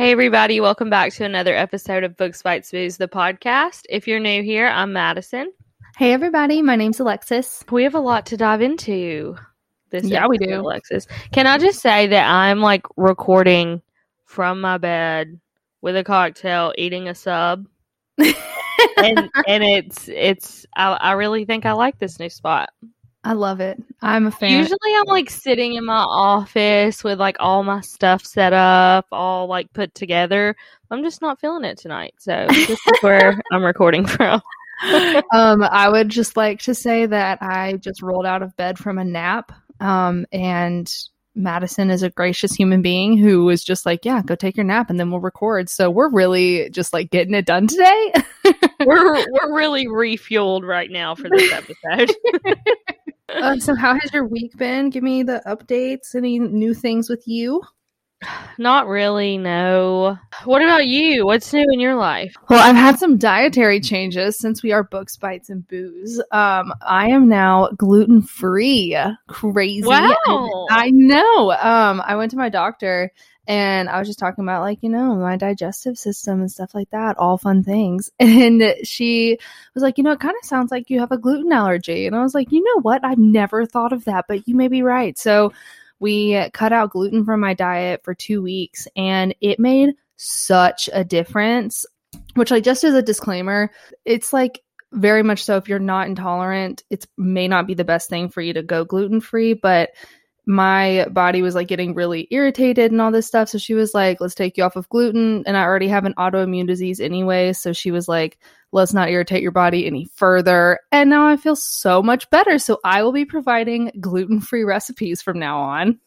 [0.00, 3.82] Hey, everybody, welcome back to another episode of Books Bites Booze, the podcast.
[3.90, 5.52] If you're new here, I'm Madison.
[5.98, 7.62] Hey, everybody, my name's Alexis.
[7.70, 9.36] We have a lot to dive into
[9.90, 10.58] this Yeah, we do.
[10.58, 11.06] Alexis.
[11.32, 13.82] Can I just say that I'm like recording
[14.24, 15.38] from my bed
[15.82, 17.66] with a cocktail, eating a sub,
[18.16, 18.34] and
[18.96, 22.70] and it's it's I, I really think I like this new spot.
[23.22, 23.82] I love it.
[24.00, 24.60] I'm a fan.
[24.60, 29.46] Usually I'm like sitting in my office with like all my stuff set up, all
[29.46, 30.56] like put together.
[30.90, 32.14] I'm just not feeling it tonight.
[32.18, 34.40] So this is where I'm recording from.
[35.32, 38.98] um, I would just like to say that I just rolled out of bed from
[38.98, 39.52] a nap.
[39.80, 40.90] Um, and
[41.34, 44.90] Madison is a gracious human being who was just like, yeah, go take your nap
[44.90, 45.68] and then we'll record.
[45.68, 48.12] So we're really just like getting it done today.
[48.86, 52.16] We're we're really refueled right now for this episode.
[53.36, 54.90] Uh, so how has your week been?
[54.90, 56.14] Give me the updates.
[56.14, 57.62] Any new things with you?
[58.58, 60.18] not really, no.
[60.44, 61.26] What about you?
[61.26, 62.34] What's new in your life?
[62.48, 66.18] Well, I've had some dietary changes since we are books, bites, and booze.
[66.32, 68.96] Um, I am now gluten free.
[69.28, 69.86] Crazy.
[69.86, 70.66] Wow.
[70.70, 71.52] I know.
[71.52, 73.12] Um, I went to my doctor
[73.50, 76.88] and I was just talking about like, you know, my digestive system and stuff like
[76.90, 78.08] that, all fun things.
[78.20, 79.38] And she
[79.74, 82.06] was like, you know, it kind of sounds like you have a gluten allergy.
[82.06, 83.04] And I was like, you know what?
[83.04, 85.18] I've never thought of that, but you may be right.
[85.18, 85.52] So
[85.98, 91.02] we cut out gluten from my diet for two weeks and it made such a
[91.02, 91.86] difference.
[92.34, 93.72] Which, like, just as a disclaimer,
[94.04, 94.62] it's like
[94.92, 98.40] very much so if you're not intolerant, it may not be the best thing for
[98.40, 99.90] you to go gluten free, but
[100.46, 103.48] my body was like getting really irritated and all this stuff.
[103.48, 105.44] So she was like, let's take you off of gluten.
[105.46, 107.52] And I already have an autoimmune disease anyway.
[107.52, 108.38] So she was like,
[108.72, 110.80] let's not irritate your body any further.
[110.90, 112.58] And now I feel so much better.
[112.58, 116.00] So I will be providing gluten free recipes from now on.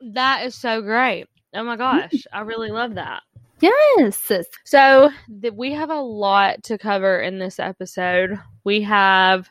[0.00, 1.26] That is so great.
[1.54, 1.98] Oh my mm-hmm.
[2.00, 3.22] gosh, I really love that.
[3.60, 4.30] Yes.
[4.64, 8.38] So th- we have a lot to cover in this episode.
[8.64, 9.48] We have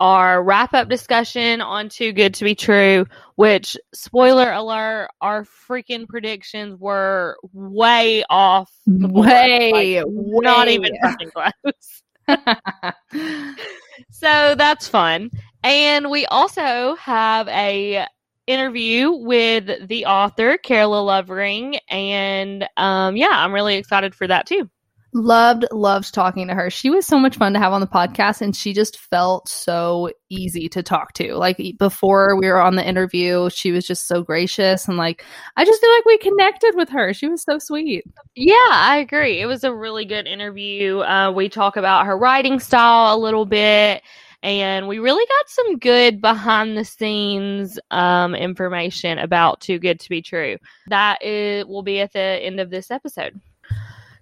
[0.00, 6.08] our wrap up discussion on Too Good to Be True, which, spoiler alert, our freaking
[6.08, 8.70] predictions were way off.
[8.86, 9.26] the board.
[9.26, 12.02] Way, not even fucking close.
[14.10, 15.30] So that's fun.
[15.62, 18.06] And we also have a
[18.46, 21.76] interview with the author, Carola Lovering.
[21.90, 24.70] And um, yeah, I'm really excited for that too.
[25.16, 28.40] Loved loved talking to her she was so much fun to have on the podcast
[28.40, 32.86] and she just felt so easy to talk to like before we were on the
[32.86, 35.24] interview she was just so gracious and like
[35.56, 38.04] i just feel like we connected with her she was so sweet
[38.34, 39.40] Yeah, I agree.
[39.40, 40.98] It was a really good interview.
[40.98, 44.02] Uh, we talk about her writing style a little bit,
[44.42, 50.08] and we really got some good behind the scenes um, information about Too Good to
[50.10, 50.58] Be True.
[50.88, 53.40] That is, will be at the end of this episode.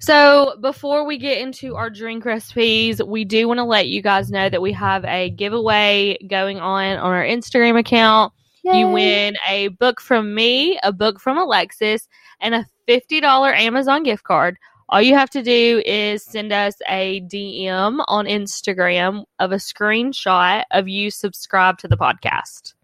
[0.01, 4.31] So, before we get into our drink recipes, we do want to let you guys
[4.31, 8.33] know that we have a giveaway going on on our Instagram account.
[8.65, 12.09] You win a book from me, a book from Alexis,
[12.41, 14.57] and a $50 Amazon gift card.
[14.89, 20.65] All you have to do is send us a DM on Instagram of a screenshot
[20.71, 22.75] of you subscribe to the podcast.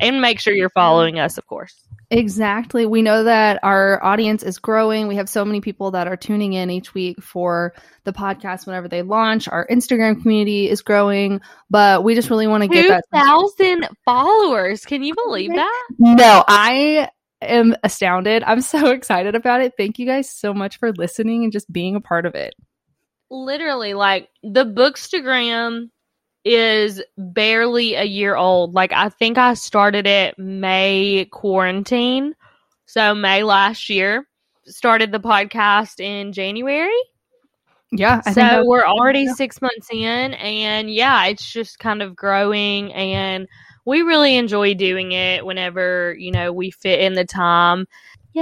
[0.00, 1.87] And make sure you're following us, of course.
[2.10, 2.86] Exactly.
[2.86, 5.08] We know that our audience is growing.
[5.08, 7.74] We have so many people that are tuning in each week for
[8.04, 9.46] the podcast whenever they launch.
[9.46, 14.86] Our Instagram community is growing, but we just really want to get that 2,000 followers.
[14.86, 15.88] Can you believe that?
[15.98, 17.10] No, I
[17.42, 18.42] am astounded.
[18.42, 19.74] I'm so excited about it.
[19.76, 22.54] Thank you guys so much for listening and just being a part of it.
[23.30, 25.90] literally like the bookstagram
[26.44, 28.74] is barely a year old.
[28.74, 32.34] Like i think i started it may quarantine.
[32.86, 34.26] So may last year.
[34.66, 36.90] Started the podcast in january.
[37.90, 39.32] Yeah, I so we're already yeah.
[39.32, 43.48] six months in and yeah it's just kind of growing and
[43.86, 47.86] we really enjoy doing it whenever you know we fit in the time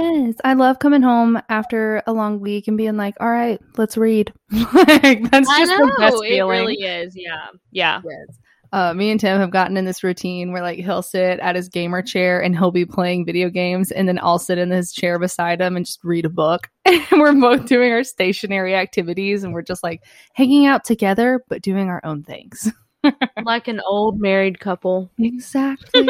[0.01, 3.97] yes, I love coming home after a long week and being like, "All right, let's
[3.97, 6.49] read." like, that's i just know the best it feeling.
[6.59, 8.37] really is yeah yeah Yes.
[8.73, 11.69] Uh, me and Tim have gotten in this routine where like he'll sit at his
[11.69, 15.17] gamer chair and he'll be playing video games, and then I'll sit in his chair
[15.19, 16.69] beside him and just read a book.
[16.85, 20.03] and we're both doing our stationary activities, and we're just like
[20.33, 22.69] hanging out together, but doing our own things.
[23.43, 26.05] like an old married couple Exactly.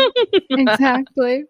[0.50, 1.44] exactly.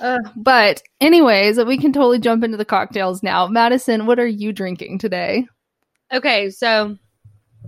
[0.00, 3.46] Uh, but anyways, we can totally jump into the cocktails now.
[3.46, 5.46] Madison, what are you drinking today?
[6.12, 6.96] Okay, so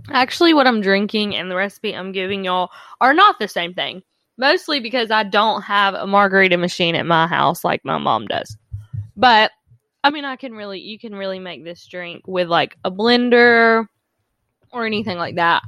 [0.09, 2.71] actually, what I'm drinking and the recipe I'm giving y'all
[3.01, 4.01] are not the same thing.
[4.37, 8.57] Mostly because I don't have a margarita machine at my house like my mom does.
[9.15, 9.51] But
[10.03, 13.85] I mean, I can really, you can really make this drink with like a blender
[14.71, 15.61] or anything like that.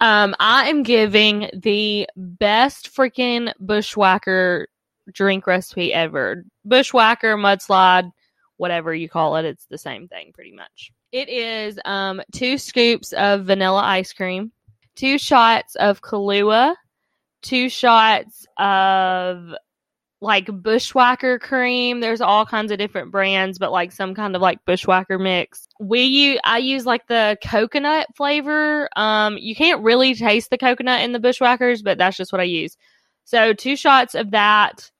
[0.00, 4.66] Um, I am giving the best freaking bushwhacker
[5.12, 6.44] drink recipe ever.
[6.64, 8.10] Bushwhacker, mudslide,
[8.56, 10.90] whatever you call it, it's the same thing pretty much.
[11.12, 14.52] It is um, two scoops of vanilla ice cream,
[14.96, 16.74] two shots of Kahlua,
[17.42, 19.54] two shots of
[20.20, 22.00] like bushwhacker cream.
[22.00, 25.68] There's all kinds of different brands, but like some kind of like bushwhacker mix.
[25.78, 28.88] We use I use like the coconut flavor.
[28.96, 32.44] Um, you can't really taste the coconut in the bushwhackers, but that's just what I
[32.44, 32.76] use.
[33.24, 34.90] So two shots of that,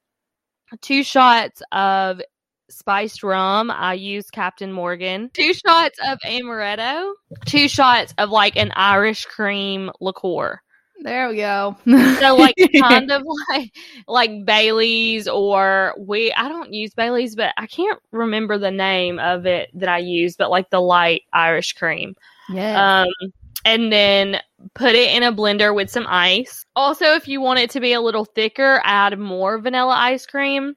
[0.80, 2.20] two shots of
[2.68, 3.70] spiced rum.
[3.70, 5.30] I use Captain Morgan.
[5.32, 7.12] Two shots of amaretto.
[7.46, 10.60] Two shots of like an Irish cream liqueur.
[11.00, 11.76] There we go.
[11.84, 13.72] So like kind of like
[14.06, 19.44] like Bailey's or we I don't use Bailey's, but I can't remember the name of
[19.44, 22.14] it that I use, but like the light Irish cream.
[22.48, 23.02] yeah.
[23.02, 23.32] Um
[23.64, 24.40] and then
[24.74, 26.64] put it in a blender with some ice.
[26.76, 30.74] Also, if you want it to be a little thicker, add more vanilla ice cream.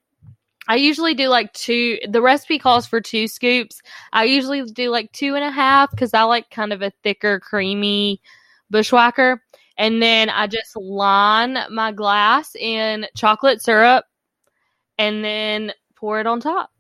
[0.70, 1.98] I usually do like two.
[2.10, 3.82] The recipe calls for two scoops.
[4.12, 7.40] I usually do like two and a half because I like kind of a thicker,
[7.40, 8.22] creamy
[8.70, 9.42] bushwhacker.
[9.78, 14.06] And then I just line my glass in chocolate syrup
[14.98, 16.72] and then pour it on top.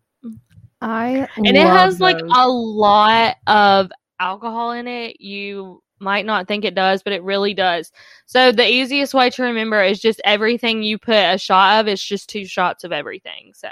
[0.81, 5.21] I And it has like a lot of alcohol in it.
[5.21, 7.91] You might not think it does, but it really does.
[8.25, 12.03] So the easiest way to remember is just everything you put a shot of, it's
[12.03, 13.51] just two shots of everything.
[13.55, 13.69] So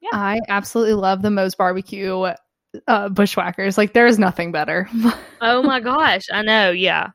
[0.00, 0.10] yeah.
[0.12, 2.32] I absolutely love the Moe's barbecue
[2.88, 3.76] uh, bushwhackers.
[3.78, 4.88] Like there is nothing better.
[5.44, 7.08] Oh my gosh, I know, yeah.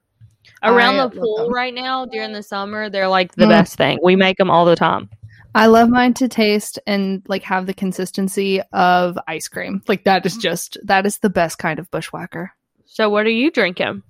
[0.62, 3.50] Around I the pool right now during the summer, they're like the Mm.
[3.50, 4.00] best thing.
[4.04, 5.10] We make them all the time.
[5.56, 9.82] I love mine to taste and like have the consistency of ice cream.
[9.88, 12.52] Like that is just that is the best kind of bushwhacker.
[12.86, 14.04] So what are you drinking?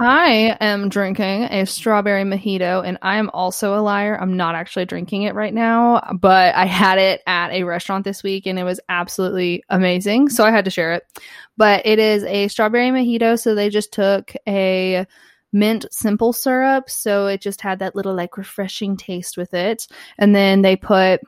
[0.00, 4.16] I am drinking a strawberry mojito and I am also a liar.
[4.20, 8.22] I'm not actually drinking it right now, but I had it at a restaurant this
[8.22, 10.28] week and it was absolutely amazing.
[10.28, 11.02] So I had to share it.
[11.56, 13.40] But it is a strawberry mojito.
[13.40, 15.04] So they just took a
[15.52, 16.88] mint simple syrup.
[16.88, 19.88] So it just had that little like refreshing taste with it.
[20.16, 21.22] And then they put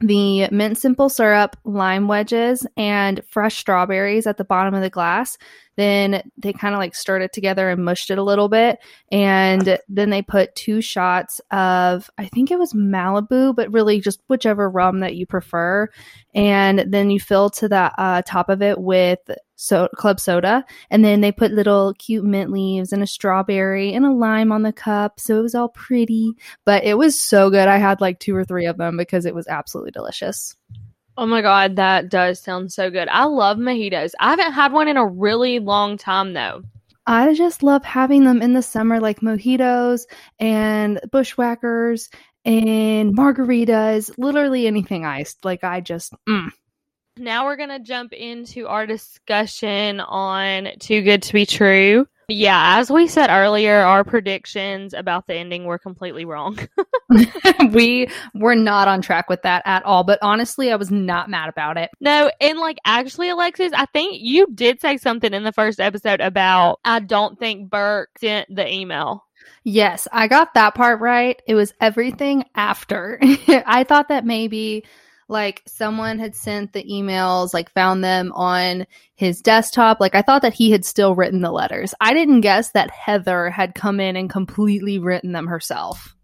[0.00, 5.38] the mint simple syrup, lime wedges, and fresh strawberries at the bottom of the glass.
[5.76, 8.78] Then they kind of like stirred it together and mushed it a little bit.
[9.10, 14.20] And then they put two shots of, I think it was Malibu, but really just
[14.28, 15.88] whichever rum that you prefer.
[16.34, 19.20] And then you fill to the uh, top of it with
[19.60, 20.64] so club soda.
[20.90, 24.62] And then they put little cute mint leaves and a strawberry and a lime on
[24.62, 25.20] the cup.
[25.20, 26.32] So it was all pretty,
[26.64, 27.68] but it was so good.
[27.68, 30.56] I had like two or three of them because it was absolutely delicious.
[31.18, 33.08] Oh my god, that does sound so good.
[33.08, 34.12] I love mojitos.
[34.18, 36.62] I haven't had one in a really long time though.
[37.06, 40.06] I just love having them in the summer, like mojitos
[40.38, 42.08] and bushwhackers
[42.46, 45.44] and margaritas, literally anything iced.
[45.44, 46.50] Like I just, mm.
[47.20, 52.06] Now we're gonna jump into our discussion on Too Good to Be True.
[52.28, 56.58] Yeah, as we said earlier, our predictions about the ending were completely wrong.
[57.72, 60.02] we were not on track with that at all.
[60.02, 61.90] But honestly, I was not mad about it.
[62.00, 66.22] no, and like actually, Alexis, I think you did say something in the first episode
[66.22, 69.26] about I don't think Burke sent the email.
[69.62, 71.38] Yes, I got that part right.
[71.46, 73.18] It was everything after.
[73.22, 74.84] I thought that maybe
[75.30, 80.00] like someone had sent the emails, like found them on his desktop.
[80.00, 81.94] Like I thought that he had still written the letters.
[82.00, 86.16] I didn't guess that Heather had come in and completely written them herself.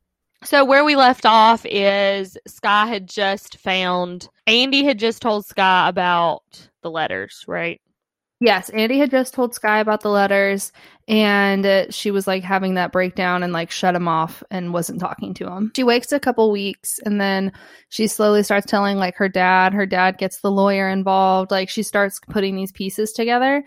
[0.44, 5.88] So where we left off is Sky had just found Andy had just told Sky
[5.88, 7.80] about the letters, right?
[8.38, 10.70] Yes, Andy had just told Sky about the letters,
[11.08, 15.00] and uh, she was like having that breakdown and like shut him off and wasn't
[15.00, 15.72] talking to him.
[15.74, 17.52] She wakes a couple weeks and then
[17.88, 19.72] she slowly starts telling like her dad.
[19.72, 21.50] Her dad gets the lawyer involved.
[21.50, 23.64] Like she starts putting these pieces together.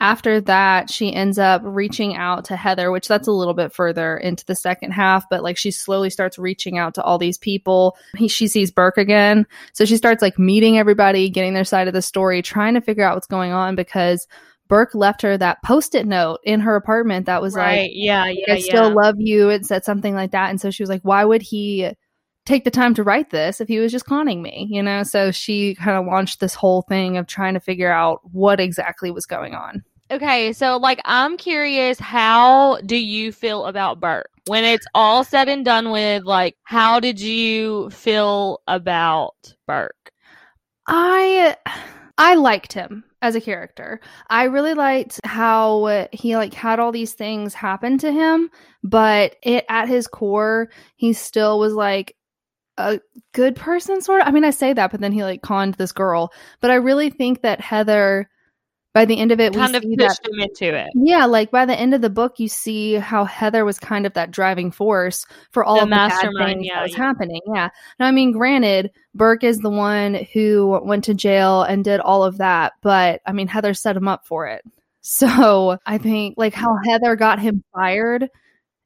[0.00, 4.16] After that, she ends up reaching out to Heather, which that's a little bit further
[4.16, 7.98] into the second half, but like she slowly starts reaching out to all these people.
[8.16, 9.46] He, she sees Burke again.
[9.74, 13.04] So she starts like meeting everybody, getting their side of the story, trying to figure
[13.04, 14.26] out what's going on because
[14.68, 17.82] Burke left her that post-it note in her apartment that was right.
[17.82, 18.64] like, yeah, yeah, I yeah.
[18.64, 19.50] still love you.
[19.50, 20.48] It said something like that.
[20.48, 21.90] And so she was like, why would he
[22.46, 24.66] take the time to write this if he was just conning me?
[24.70, 25.02] You know?
[25.02, 29.10] So she kind of launched this whole thing of trying to figure out what exactly
[29.10, 29.84] was going on.
[30.10, 35.48] Okay, so like I'm curious, how do you feel about Burke when it's all said
[35.48, 36.24] and done with?
[36.24, 40.10] Like, how did you feel about Burke?
[40.88, 41.56] I
[42.18, 44.00] I liked him as a character.
[44.28, 48.50] I really liked how he like had all these things happen to him,
[48.82, 52.16] but it at his core, he still was like
[52.78, 53.00] a
[53.32, 54.26] good person sort of.
[54.28, 56.32] I mean, I say that, but then he like conned this girl.
[56.60, 58.28] But I really think that Heather
[58.92, 60.90] by the end of it, kind of pushed that, him into it.
[60.94, 64.14] Yeah, like by the end of the book, you see how Heather was kind of
[64.14, 66.96] that driving force for all the of the bad things yeah, that was yeah.
[66.96, 67.40] happening.
[67.54, 67.68] Yeah.
[67.98, 72.24] Now, I mean, granted, Burke is the one who went to jail and did all
[72.24, 74.62] of that, but I mean, Heather set him up for it.
[75.02, 78.28] So I think like how Heather got him fired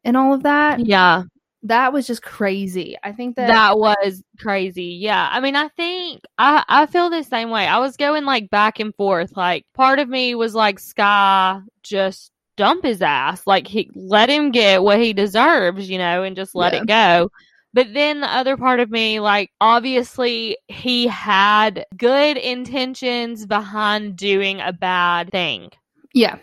[0.04, 0.86] and all of that.
[0.86, 1.24] Yeah
[1.64, 2.96] that was just crazy.
[3.02, 4.98] I think that that was crazy.
[5.00, 5.28] Yeah.
[5.32, 7.66] I mean, I think I I feel the same way.
[7.66, 9.36] I was going like back and forth.
[9.36, 13.46] Like part of me was like Sky just dump his ass.
[13.46, 16.80] Like he let him get what he deserves, you know, and just let yeah.
[16.80, 17.30] it go.
[17.72, 24.60] But then the other part of me, like, obviously he had good intentions behind doing
[24.60, 25.70] a bad thing.
[26.14, 26.38] Yeah.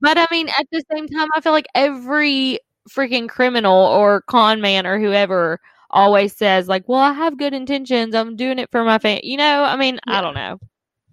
[0.00, 2.58] But I mean, at the same time, I feel like every
[2.90, 5.60] freaking criminal or con man or whoever
[5.90, 8.14] always says like, "Well, I have good intentions.
[8.14, 10.18] I'm doing it for my family." You know, I mean, yeah.
[10.18, 10.58] I don't know.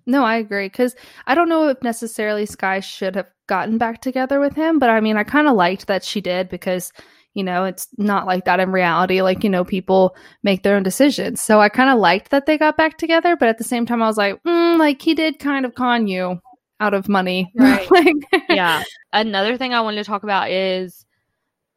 [0.05, 0.95] No, I agree because
[1.27, 4.99] I don't know if necessarily Sky should have gotten back together with him, but I
[5.01, 6.91] mean, I kind of liked that she did because
[7.35, 9.21] you know it's not like that in reality.
[9.21, 12.57] Like you know, people make their own decisions, so I kind of liked that they
[12.57, 13.35] got back together.
[13.35, 16.07] But at the same time, I was like, mm, like he did kind of con
[16.07, 16.39] you
[16.79, 17.89] out of money, right?
[17.91, 18.15] like,
[18.49, 18.83] yeah.
[19.13, 21.05] Another thing I wanted to talk about is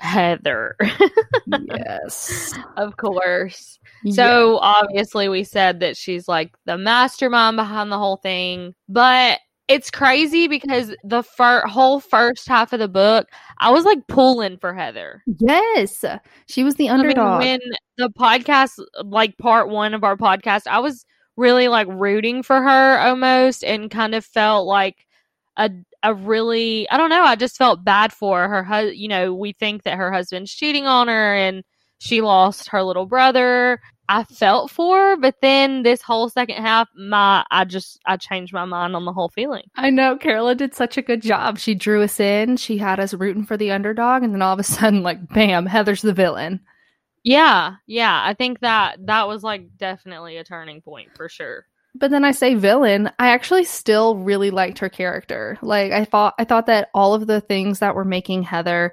[0.02, 0.76] Heather.
[1.46, 2.52] yes.
[2.76, 3.78] Of course.
[4.10, 9.90] So obviously we said that she's like the mastermind behind the whole thing, but it's
[9.90, 13.28] crazy because the fir- whole first half of the book,
[13.58, 15.22] I was like pulling for Heather.
[15.38, 16.04] Yes.
[16.46, 17.42] She was the underdog.
[17.42, 17.60] I mean, when
[17.98, 18.72] the podcast
[19.04, 21.04] like part 1 of our podcast, I was
[21.36, 25.06] really like rooting for her almost and kind of felt like
[25.56, 25.70] a
[26.02, 28.90] a really I don't know, I just felt bad for her.
[28.90, 31.62] You know, we think that her husband's cheating on her and
[31.98, 33.80] she lost her little brother.
[34.08, 38.52] I felt for her, but then this whole second half, my I just I changed
[38.52, 39.62] my mind on the whole feeling.
[39.76, 41.58] I know Carola did such a good job.
[41.58, 42.56] She drew us in.
[42.56, 45.66] She had us rooting for the underdog, and then all of a sudden, like bam,
[45.66, 46.60] Heather's the villain.
[47.24, 48.20] Yeah, yeah.
[48.24, 52.32] I think that that was like definitely a turning point for sure but then I
[52.32, 55.58] say villain, I actually still really liked her character.
[55.62, 58.92] Like I thought I thought that all of the things that were making Heather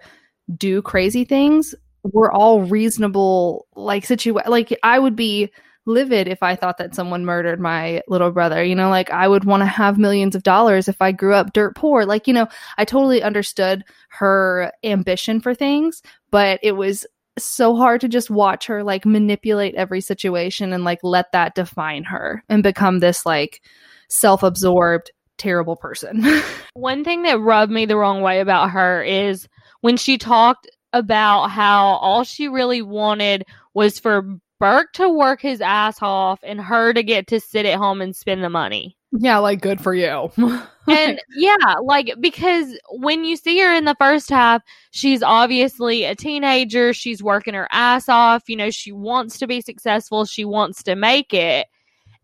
[0.56, 5.52] do crazy things were all reasonable like situa like I would be
[5.86, 8.64] livid if I thought that someone murdered my little brother.
[8.64, 11.54] You know, like I would want to have millions of dollars if I grew up
[11.54, 12.06] dirt poor.
[12.06, 16.02] Like, you know, I totally understood her ambition for things,
[16.32, 17.06] but it was
[17.46, 22.04] so hard to just watch her like manipulate every situation and like let that define
[22.04, 23.62] her and become this like
[24.10, 26.24] self-absorbed terrible person.
[26.74, 29.48] One thing that rubbed me the wrong way about her is
[29.82, 34.24] when she talked about how all she really wanted was for
[34.60, 38.16] Burke to work his ass off and her to get to sit at home and
[38.16, 38.98] spend the money.
[39.12, 40.32] Yeah, like good for you.
[40.88, 44.62] and yeah, like because when you see her in the first half,
[44.92, 46.94] she's obviously a teenager.
[46.94, 48.44] She's working her ass off.
[48.48, 50.26] You know, she wants to be successful.
[50.26, 51.68] She wants to make it.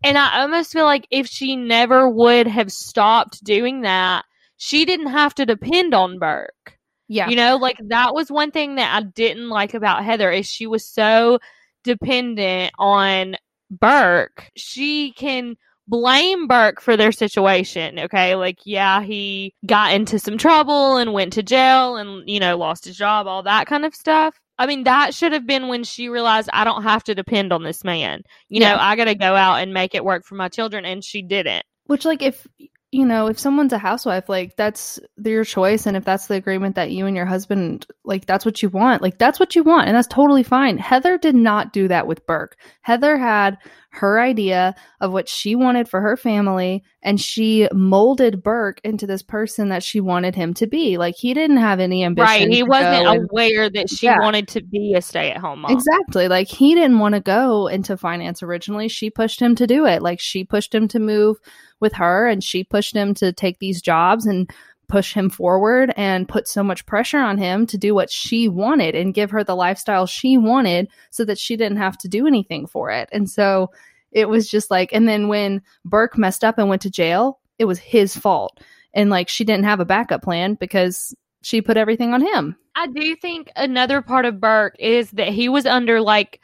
[0.04, 4.24] And I almost feel like if she never would have stopped doing that,
[4.56, 6.78] she didn't have to depend on Burke.
[7.08, 7.28] Yeah.
[7.28, 10.66] You know, like that was one thing that I didn't like about Heather is she
[10.66, 11.38] was so
[11.82, 13.36] dependent on
[13.70, 14.50] Burke.
[14.56, 15.56] She can
[15.88, 17.98] blame Burke for their situation.
[17.98, 18.34] Okay.
[18.34, 22.84] Like, yeah, he got into some trouble and went to jail and, you know, lost
[22.84, 24.38] his job, all that kind of stuff.
[24.58, 27.62] I mean, that should have been when she realized I don't have to depend on
[27.62, 28.22] this man.
[28.48, 28.72] You yeah.
[28.72, 30.84] know, I got to go out and make it work for my children.
[30.84, 31.64] And she didn't.
[31.84, 32.46] Which, like, if
[32.92, 35.86] you know, if someone's a housewife, like that's your choice.
[35.86, 39.02] And if that's the agreement that you and your husband, like that's what you want,
[39.02, 39.88] like that's what you want.
[39.88, 40.78] And that's totally fine.
[40.78, 42.56] Heather did not do that with Burke.
[42.82, 43.58] Heather had
[43.90, 49.22] her idea of what she wanted for her family and she molded Burke into this
[49.22, 50.96] person that she wanted him to be.
[50.96, 52.26] Like he didn't have any ambition.
[52.26, 52.48] Right.
[52.48, 54.20] He wasn't aware that she yeah.
[54.20, 55.72] wanted to be a stay at home mom.
[55.72, 56.28] Exactly.
[56.28, 58.88] Like he didn't want to go into finance originally.
[58.88, 60.02] She pushed him to do it.
[60.02, 61.38] Like she pushed him to move
[61.80, 64.50] with her and she pushed him to take these jobs and
[64.88, 68.94] push him forward and put so much pressure on him to do what she wanted
[68.94, 72.66] and give her the lifestyle she wanted so that she didn't have to do anything
[72.66, 73.08] for it.
[73.12, 73.70] And so
[74.12, 77.64] it was just like, and then when Burke messed up and went to jail, it
[77.64, 78.60] was his fault.
[78.94, 82.56] And like she didn't have a backup plan because she put everything on him.
[82.74, 86.40] I do think another part of Burke is that he was under like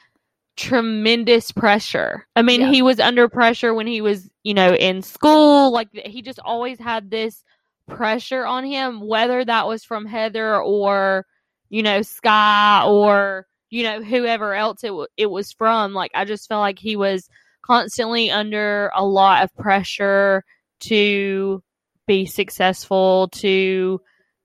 [0.57, 2.27] tremendous pressure.
[2.37, 2.71] I mean, Yeah.
[2.71, 5.73] he was under pressure when he was, you know, in school.
[5.73, 7.43] Like he just always had this
[7.89, 11.27] pressure on him, whether that was from Heather or,
[11.71, 15.95] you know, Sky or, you know, whoever else it, w- it was from.
[15.95, 17.29] Like, I just felt like he was
[17.63, 20.45] constantly under a lot of pressure
[20.81, 21.63] to
[22.07, 24.01] be successful, to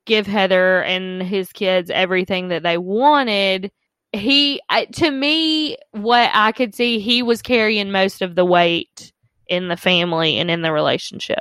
[0.06, 3.72] give Heather and his kids everything that they wanted.
[4.18, 9.12] He, I- to me, what I could see, he was carrying most of the weight
[9.48, 11.40] in the family and in the relationship.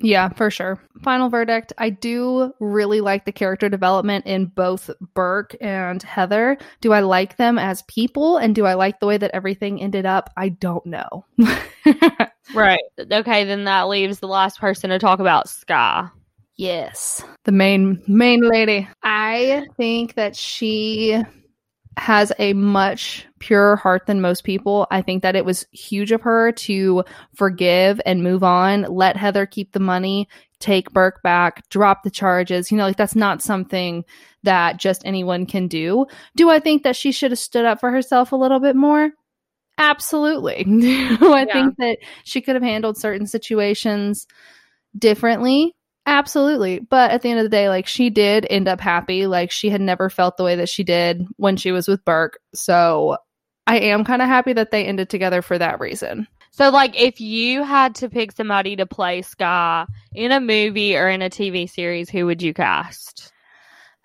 [0.00, 0.80] Yeah, for sure.
[1.02, 1.72] Final verdict.
[1.76, 6.56] I do really like the character development in both Burke and Heather.
[6.80, 10.06] Do I like them as people and do I like the way that everything ended
[10.06, 10.30] up?
[10.36, 11.24] I don't know.
[12.54, 12.80] Right.
[12.98, 16.08] Okay, then that leaves the last person to talk about Sky.
[16.56, 17.22] yes.
[17.44, 18.88] The main main lady.
[19.02, 21.22] I think that she
[21.98, 24.86] has a much purer heart than most people.
[24.90, 29.46] I think that it was huge of her to forgive and move on, let Heather
[29.46, 30.28] keep the money,
[30.60, 32.70] take Burke back, drop the charges.
[32.70, 34.04] You know, like that's not something
[34.44, 36.06] that just anyone can do.
[36.36, 39.10] Do I think that she should have stood up for herself a little bit more?
[39.78, 40.64] Absolutely.
[40.68, 41.52] I Yeah.
[41.52, 44.26] think that she could have handled certain situations
[44.96, 45.74] differently?
[46.08, 46.78] Absolutely.
[46.78, 49.26] But at the end of the day, like she did end up happy.
[49.26, 52.38] Like she had never felt the way that she did when she was with Burke.
[52.54, 53.18] So
[53.66, 56.26] I am kind of happy that they ended together for that reason.
[56.50, 61.08] So, like, if you had to pick somebody to play Scar in a movie or
[61.10, 63.32] in a TV series, who would you cast?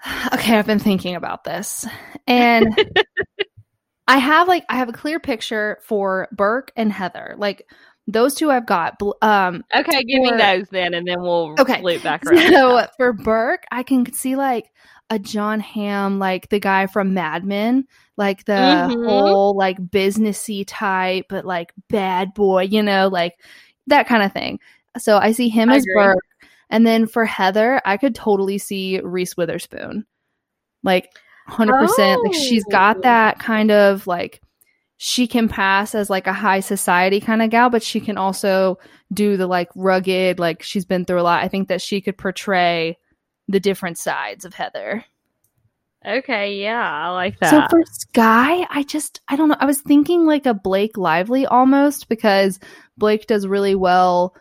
[0.33, 1.88] Okay, I've been thinking about this.
[2.27, 2.67] And
[4.07, 7.36] I have like I have a clear picture for Burke and Heather.
[7.38, 7.65] Like
[8.07, 8.95] those two I've got.
[9.22, 11.81] Um Okay, give For- me those then, and then we'll Okay.
[11.81, 12.51] loop back around.
[12.51, 14.69] So for Burke, I can see like
[15.10, 17.86] a John Hamm, like the guy from Mad Men,
[18.17, 19.05] like the Mhm.
[19.05, 23.33] whole like businessy type, but like bad boy, you know, like
[23.88, 24.60] that kind of thing.
[24.98, 26.03] So I see him I as agree.
[26.03, 26.24] Burke,
[26.69, 30.05] and then for Heather, I could totally see Reese Witherspoon,
[30.83, 31.09] like
[31.48, 32.22] hundred percent.
[32.24, 34.42] Like she's got that kind of like
[35.05, 38.79] she can pass as like a high society kind of gal, but she can also
[39.11, 41.44] do the like rugged, like she's been through a lot.
[41.44, 42.98] I think that she could portray
[43.50, 45.03] the different sides of Heather.
[46.07, 47.50] Okay, yeah, I like that.
[47.50, 49.57] So for Sky, I just I don't know.
[49.59, 52.57] I was thinking like a Blake Lively almost because
[52.98, 54.33] Blake does really well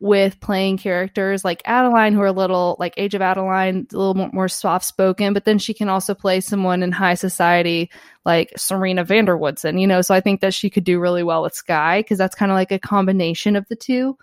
[0.00, 4.14] with playing characters like Adaline who are a little like Age of Adaline, a little
[4.14, 7.90] more, more soft spoken, but then she can also play someone in high society
[8.24, 10.02] like Serena van der Woodsen, you know.
[10.02, 12.56] So I think that she could do really well with Sky because that's kind of
[12.56, 14.18] like a combination of the two.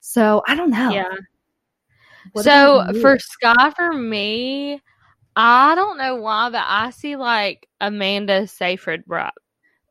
[0.00, 0.90] So I don't know.
[0.90, 1.14] yeah.
[2.32, 4.80] What so for Sky, for me,
[5.34, 9.02] I don't know why, but I see like Amanda Seyfried.
[9.06, 9.32] Right?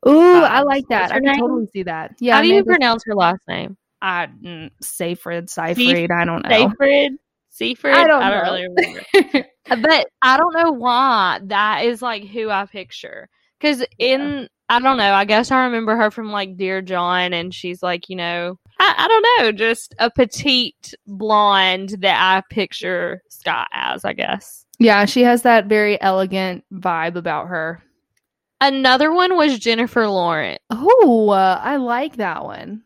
[0.08, 1.10] Ooh, I um, like that.
[1.10, 1.40] I her can name?
[1.40, 2.16] totally see that.
[2.20, 3.76] Yeah, How do you pronounce her last name?
[4.02, 6.10] I mm, Seyfried, Seyfried.
[6.10, 6.68] I don't know.
[6.68, 7.12] Seyfried.
[7.50, 7.94] Seyfried.
[7.94, 8.68] I don't really
[9.22, 9.48] remember.
[9.88, 13.28] but I don't know why that is like who I picture.
[13.58, 15.12] Because in I don't know.
[15.12, 18.94] I guess I remember her from like Dear John, and she's like you know I,
[18.98, 24.04] I don't know, just a petite blonde that I picture Scott as.
[24.04, 27.82] I guess yeah, she has that very elegant vibe about her.
[28.60, 30.58] another one was Jennifer Lawrence.
[30.70, 32.82] Oh, uh, I like that one.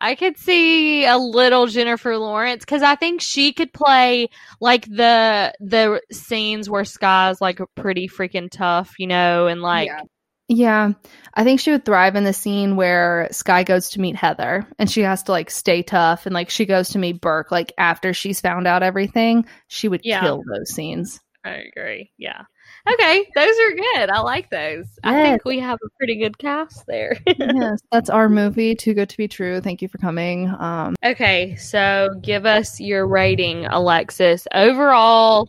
[0.00, 4.28] I could see a little Jennifer Lawrence because I think she could play
[4.60, 10.00] like the the scenes where Sky's like pretty freaking tough, you know, and like Yeah.
[10.48, 10.92] Yeah,
[11.34, 14.88] I think she would thrive in the scene where Sky goes to meet Heather and
[14.88, 18.14] she has to like stay tough and like she goes to meet Burke like after
[18.14, 19.44] she's found out everything.
[19.66, 20.20] She would Yeah.
[20.20, 21.18] kill those scenes.
[21.44, 22.12] I agree.
[22.16, 22.42] Yeah.
[22.88, 24.10] Okay, those are good.
[24.10, 24.86] I like those.
[25.02, 27.16] I think we have a pretty good cast there.
[27.26, 28.76] yes, that's our movie.
[28.76, 29.60] Too good to be true.
[29.60, 30.48] Thank you for coming.
[30.58, 34.46] Um, okay, so give us your rating, Alexis.
[34.54, 35.48] Overall,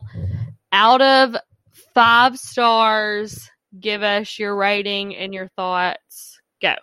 [0.71, 1.35] out of
[1.93, 6.39] five stars, give us your rating and your thoughts.
[6.59, 6.73] Go.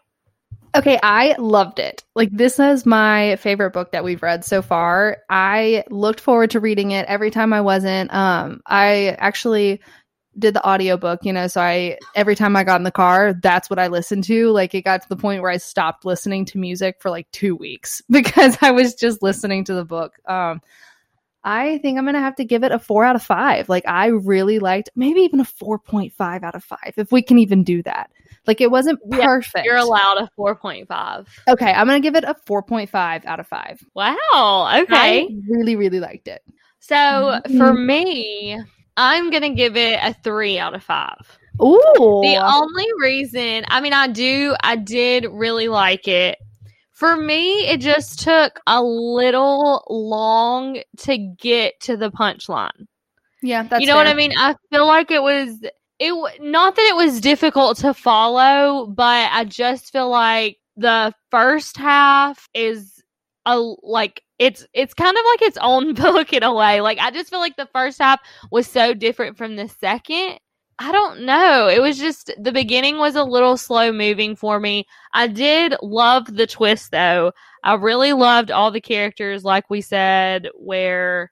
[0.76, 2.04] Okay, I loved it.
[2.14, 5.18] Like this is my favorite book that we've read so far.
[5.30, 8.12] I looked forward to reading it every time I wasn't.
[8.12, 9.80] Um I actually
[10.38, 13.70] did the audiobook, you know, so I every time I got in the car, that's
[13.70, 14.50] what I listened to.
[14.50, 17.54] Like it got to the point where I stopped listening to music for like 2
[17.56, 20.14] weeks because I was just listening to the book.
[20.26, 20.60] Um
[21.46, 23.68] I think I'm going to have to give it a 4 out of 5.
[23.68, 27.62] Like I really liked maybe even a 4.5 out of 5 if we can even
[27.62, 28.10] do that.
[28.46, 29.66] Like it wasn't Yeah, perfect.
[29.66, 31.28] You're allowed a 4.5.
[31.46, 33.84] Okay, I'm gonna give it a 4.5 out of 5.
[33.94, 34.16] Wow.
[34.32, 34.86] Okay.
[34.88, 36.42] I really, really liked it.
[36.80, 37.58] So Mhm.
[37.58, 38.58] for me,
[38.96, 41.38] I'm gonna give it a three out of five.
[41.62, 42.20] Ooh.
[42.22, 46.38] The only reason, I mean, I do, I did really like it.
[46.92, 52.86] For me, it just took a little long to get to the punchline.
[53.42, 54.32] yeah, that's you know what I mean?
[54.36, 55.58] I feel like it was
[55.98, 61.76] it not that it was difficult to follow, but I just feel like the first
[61.76, 62.93] half is
[63.46, 66.80] a like it's it's kind of like its own book in a way.
[66.80, 70.38] Like I just feel like the first half was so different from the second.
[70.78, 71.68] I don't know.
[71.68, 74.86] It was just the beginning was a little slow moving for me.
[75.12, 77.32] I did love the twist though.
[77.62, 81.30] I really loved all the characters like we said where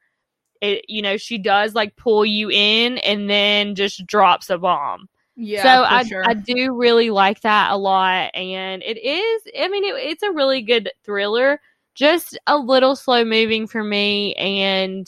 [0.61, 5.09] it you know she does like pull you in and then just drops a bomb.
[5.35, 6.23] Yeah, so I sure.
[6.25, 10.31] I do really like that a lot and it is I mean it, it's a
[10.31, 11.61] really good thriller.
[11.95, 15.07] Just a little slow moving for me and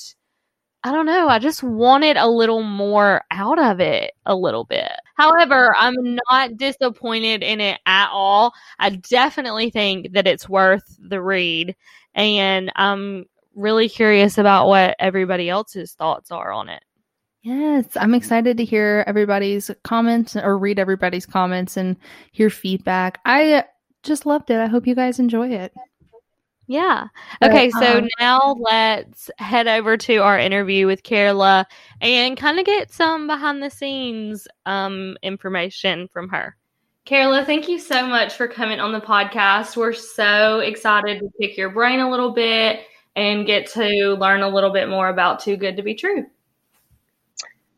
[0.86, 1.28] I don't know.
[1.28, 4.92] I just wanted a little more out of it a little bit.
[5.14, 8.52] However, I'm not disappointed in it at all.
[8.78, 11.74] I definitely think that it's worth the read.
[12.14, 16.82] And I'm really curious about what everybody else's thoughts are on it.
[17.42, 21.96] Yes, I'm excited to hear everybody's comments or read everybody's comments and
[22.32, 23.20] hear feedback.
[23.24, 23.64] I
[24.02, 24.60] just loved it.
[24.60, 25.72] I hope you guys enjoy it.
[26.66, 27.08] Yeah.
[27.40, 31.66] But, Okay, so um, now let's head over to our interview with Carla
[32.00, 36.56] and kind of get some behind the scenes um, information from her.
[37.06, 39.76] Carla, thank you so much for coming on the podcast.
[39.76, 42.80] We're so excited to pick your brain a little bit
[43.14, 46.24] and get to learn a little bit more about Too Good to Be True.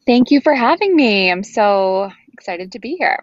[0.06, 1.32] Thank you for having me.
[1.32, 3.18] I'm so excited to be here.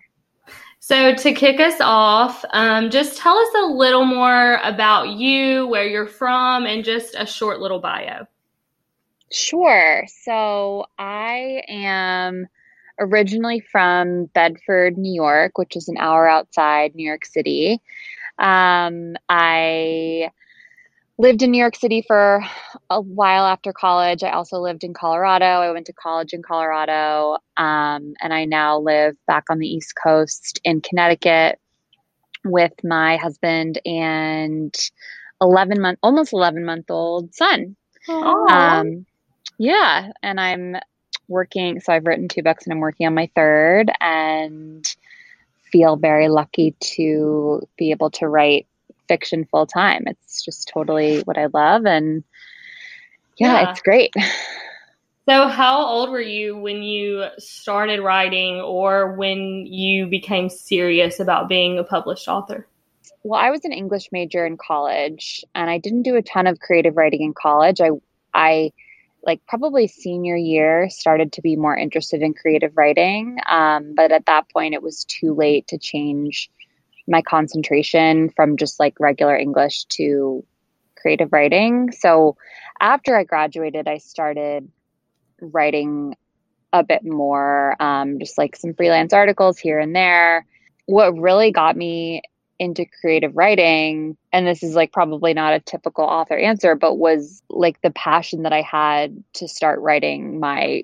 [0.86, 5.88] So, to kick us off, um, just tell us a little more about you, where
[5.88, 8.28] you're from, and just a short little bio.
[9.32, 10.04] Sure.
[10.08, 12.48] So I am
[13.00, 17.82] originally from Bedford, New York, which is an hour outside New York City.
[18.38, 20.32] Um, I
[21.24, 22.44] lived in New York City for
[22.90, 24.24] a while after college.
[24.24, 25.46] I also lived in Colorado.
[25.46, 27.38] I went to college in Colorado.
[27.56, 31.62] Um, and I now live back on the East Coast in Connecticut
[32.44, 34.76] with my husband and
[35.40, 37.78] 11 month, almost 11 month old son.
[38.50, 39.06] Um,
[39.58, 40.76] yeah, and I'm
[41.30, 41.80] working.
[41.80, 44.86] So I've written two books, and I'm working on my third, and
[45.72, 48.68] feel very lucky to be able to write
[49.14, 50.04] fiction full time.
[50.08, 52.24] It's just totally what I love, and
[53.38, 53.72] yeah, Yeah.
[53.72, 54.14] it's great.
[55.26, 61.48] So, how old were you when you started writing or when you became serious about
[61.48, 62.68] being a published author?
[63.24, 66.60] Well, I was an English major in college, and I didn't do a ton of
[66.60, 67.80] creative writing in college.
[67.80, 67.92] I,
[68.34, 68.74] I,
[69.26, 73.38] like probably senior year, started to be more interested in creative writing.
[73.50, 76.50] Um, but at that point, it was too late to change
[77.08, 80.46] my concentration from just like regular English to
[80.96, 81.92] creative writing.
[81.92, 82.38] So
[82.80, 84.70] after I graduated, I started
[85.42, 86.16] writing
[86.72, 90.46] a bit more, um, just like some freelance articles here and there.
[90.86, 92.22] What really got me
[92.60, 97.44] into creative writing, and this is like probably not a typical author answer, but was
[97.50, 100.84] like the passion that I had to start writing my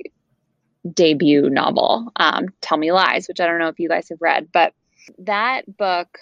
[0.94, 4.50] debut novel, um, Tell Me Lies, which I don't know if you guys have read,
[4.52, 4.74] but
[5.20, 6.18] that book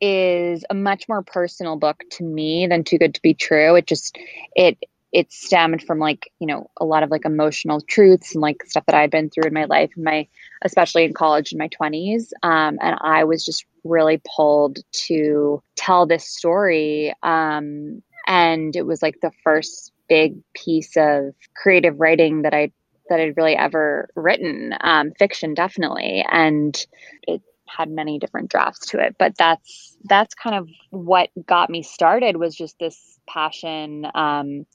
[0.00, 3.76] is a much more personal book to me than Too Good to Be True.
[3.76, 4.18] It just
[4.54, 4.78] it
[5.12, 8.84] it stemmed from like you know a lot of like emotional truths and like stuff
[8.86, 10.28] that I'd been through in my life, in my
[10.62, 16.06] especially in college in my twenties, um, and I was just really pulled to tell
[16.06, 17.14] this story.
[17.22, 22.72] Um, and it was like the first big piece of creative writing that I
[23.08, 26.76] that I'd really ever written, um, fiction definitely, and
[27.22, 29.16] it had many different drafts to it.
[29.18, 34.66] But that's that's kind of what got me started was just this passion um,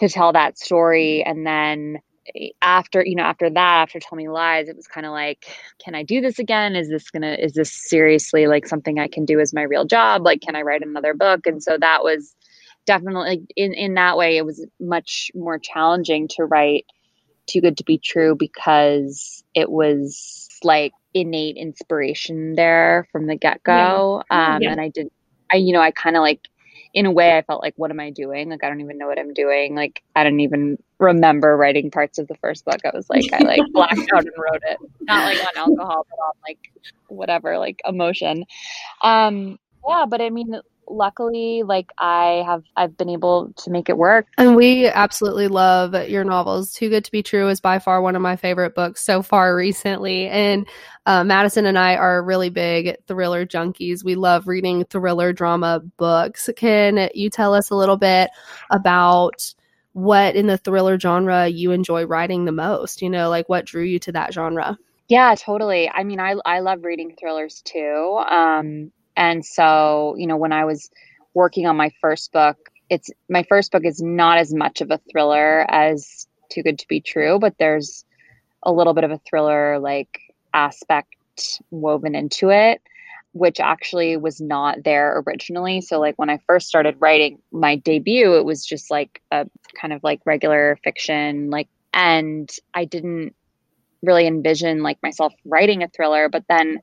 [0.00, 1.98] to tell that story, and then
[2.62, 5.46] after you know after that after tell me lies it was kind of like
[5.82, 6.76] can i do this again?
[6.76, 10.22] Is this gonna is this seriously like something i can do as my real job?
[10.24, 11.46] Like can i write another book?
[11.46, 12.34] And so that was
[12.86, 16.86] definitely in in that way it was much more challenging to write
[17.46, 24.22] too good to be true because it was like innate inspiration there from the get-go.
[24.30, 24.72] Um Yeah.
[24.72, 25.10] and i did
[25.52, 26.40] i you know i kind of like
[26.92, 28.48] in a way i felt like what am i doing?
[28.50, 29.74] Like i don't even know what i'm doing.
[29.74, 32.80] Like i don't even remember writing parts of the first book.
[32.84, 34.78] I was like i like blacked out and wrote it.
[35.02, 36.58] Not like on alcohol but on like
[37.08, 38.44] whatever like emotion.
[39.02, 43.96] Um yeah but i mean luckily, like I have, I've been able to make it
[43.96, 44.26] work.
[44.36, 46.72] And we absolutely love your novels.
[46.72, 49.54] Too Good to Be True is by far one of my favorite books so far
[49.56, 50.28] recently.
[50.28, 50.66] And
[51.06, 54.04] uh, Madison and I are really big thriller junkies.
[54.04, 56.50] We love reading thriller drama books.
[56.56, 58.30] Can you tell us a little bit
[58.70, 59.54] about
[59.92, 63.02] what in the thriller genre you enjoy writing the most?
[63.02, 64.78] You know, like what drew you to that genre?
[65.08, 65.90] Yeah, totally.
[65.90, 68.22] I mean, I I love reading thrillers too.
[68.28, 70.90] Um, and so, you know, when I was
[71.34, 72.56] working on my first book,
[72.88, 76.88] it's my first book is not as much of a thriller as Too Good to
[76.88, 78.06] Be True, but there's
[78.62, 80.18] a little bit of a thriller like
[80.54, 81.14] aspect
[81.70, 82.80] woven into it
[83.32, 85.80] which actually was not there originally.
[85.80, 89.46] So like when I first started writing my debut, it was just like a
[89.80, 93.36] kind of like regular fiction, like and I didn't
[94.02, 96.80] really envision like myself writing a thriller, but then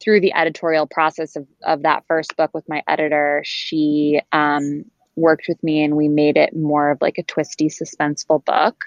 [0.00, 4.84] through the editorial process of, of that first book with my editor, she um,
[5.16, 8.84] worked with me and we made it more of like a twisty, suspenseful book.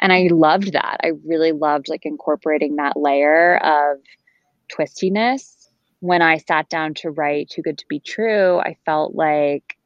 [0.00, 0.98] And I loved that.
[1.02, 3.98] I really loved like incorporating that layer of
[4.68, 5.62] twistiness
[6.02, 9.76] when I sat down to write Too Good to Be True, I felt like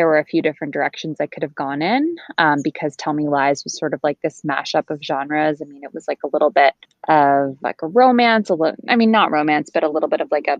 [0.00, 3.28] there were a few different directions I could have gone in um, because Tell Me
[3.28, 5.60] Lies was sort of like this mashup of genres.
[5.60, 6.72] I mean, it was like a little bit
[7.06, 10.30] of like a romance, a little, I mean, not romance, but a little bit of
[10.30, 10.56] like a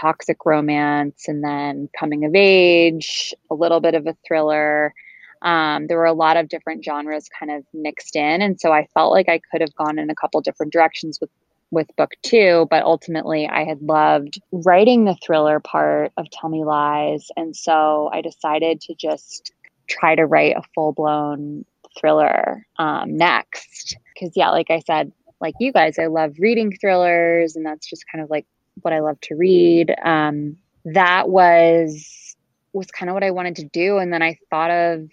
[0.00, 4.94] toxic romance and then coming of age, a little bit of a thriller.
[5.42, 8.40] Um, there were a lot of different genres kind of mixed in.
[8.40, 11.30] And so I felt like I could have gone in a couple different directions with
[11.74, 16.64] with book two, but ultimately I had loved writing the thriller part of Tell Me
[16.64, 17.28] Lies.
[17.36, 19.52] And so I decided to just
[19.88, 21.64] try to write a full blown
[21.98, 23.96] thriller um, next.
[24.14, 28.04] Because, yeah, like I said, like you guys, I love reading thrillers, and that's just
[28.10, 28.46] kind of like
[28.80, 29.94] what I love to read.
[30.02, 30.56] Um,
[30.86, 32.36] that was
[32.72, 33.98] was kind of what I wanted to do.
[33.98, 35.08] And then I thought of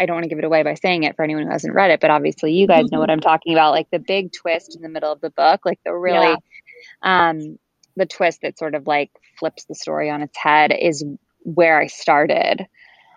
[0.00, 1.90] I don't want to give it away by saying it for anyone who hasn't read
[1.90, 3.72] it, but obviously you guys know what I'm talking about.
[3.72, 6.36] Like the big twist in the middle of the book, like the really,
[7.02, 7.28] yeah.
[7.30, 7.58] um,
[7.96, 11.04] the twist that sort of like flips the story on its head is
[11.42, 12.66] where I started.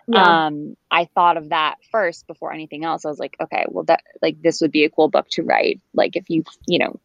[0.08, 0.46] Yeah.
[0.46, 3.04] Um, I thought of that first before anything else.
[3.04, 5.80] I was like, okay, well, that like this would be a cool book to write.
[5.94, 6.98] Like if you, you know,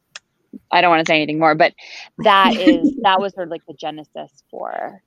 [0.72, 1.74] I don't want to say anything more, but
[2.20, 5.04] that is that was sort of like the genesis for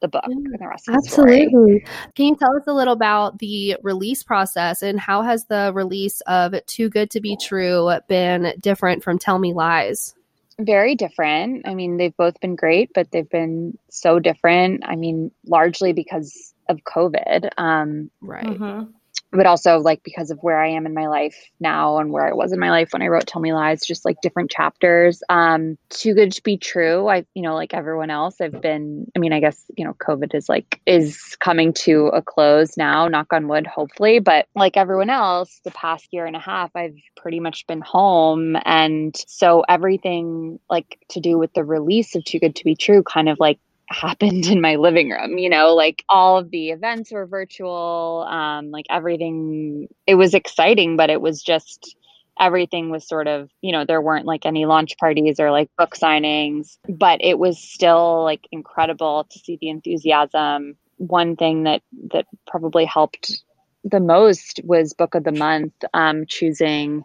[0.00, 1.84] the book and the rest of the Absolutely.
[2.14, 6.20] Can you tell us a little about the release process and how has the release
[6.22, 10.14] of Too Good to Be True been different from Tell Me Lies?
[10.58, 11.66] Very different.
[11.66, 14.82] I mean, they've both been great, but they've been so different.
[14.84, 17.50] I mean, largely because of COVID.
[17.56, 18.44] Um, right.
[18.44, 18.90] Mm-hmm
[19.32, 22.32] but also like because of where I am in my life now and where I
[22.32, 25.22] was in my life when I wrote Tell Me Lies, just like different chapters.
[25.28, 27.08] Um, too good to be true.
[27.08, 30.34] I, you know, like everyone else, I've been, I mean, I guess, you know, COVID
[30.34, 34.18] is like, is coming to a close now, knock on wood, hopefully.
[34.18, 38.56] But like everyone else, the past year and a half, I've pretty much been home.
[38.64, 43.02] And so everything like to do with the release of Too Good to Be True
[43.02, 47.10] kind of like happened in my living room you know like all of the events
[47.12, 51.96] were virtual um like everything it was exciting but it was just
[52.38, 55.94] everything was sort of you know there weren't like any launch parties or like book
[55.94, 60.76] signings but it was still like incredible to see the enthusiasm.
[60.96, 63.42] One thing that that probably helped
[63.84, 67.04] the most was book of the month um choosing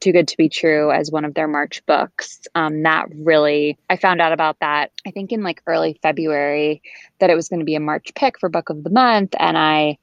[0.00, 2.40] too Good to Be True as one of their March books.
[2.54, 6.82] Um, that really, I found out about that, I think in like early February,
[7.18, 9.34] that it was going to be a March pick for Book of the Month.
[9.38, 9.98] And I,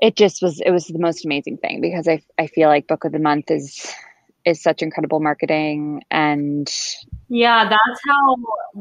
[0.00, 3.04] it just was, it was the most amazing thing because I, I feel like Book
[3.04, 3.92] of the Month is
[4.44, 6.72] is such incredible marketing and
[7.28, 8.36] yeah that's how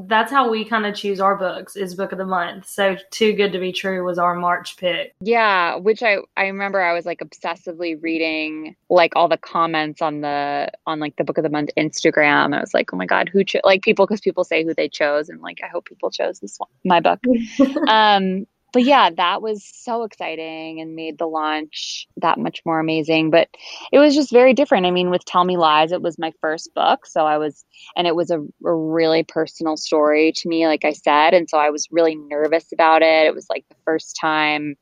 [0.06, 2.68] that's how we kind of choose our books is book of the month.
[2.68, 5.14] So too good to be true was our march pick.
[5.20, 10.22] Yeah which i i remember i was like obsessively reading like all the comments on
[10.22, 12.56] the on like the book of the month instagram.
[12.56, 13.62] I was like oh my god who cho-?
[13.64, 16.58] like people because people say who they chose and like i hope people chose this
[16.58, 17.20] one my book.
[17.88, 18.46] Um
[18.78, 23.32] but yeah, that was so exciting and made the launch that much more amazing.
[23.32, 23.48] But
[23.92, 24.86] it was just very different.
[24.86, 27.08] I mean, with Tell Me Lies, it was my first book.
[27.08, 30.92] So I was, and it was a, a really personal story to me, like I
[30.92, 31.34] said.
[31.34, 33.26] And so I was really nervous about it.
[33.26, 34.76] It was like the first time.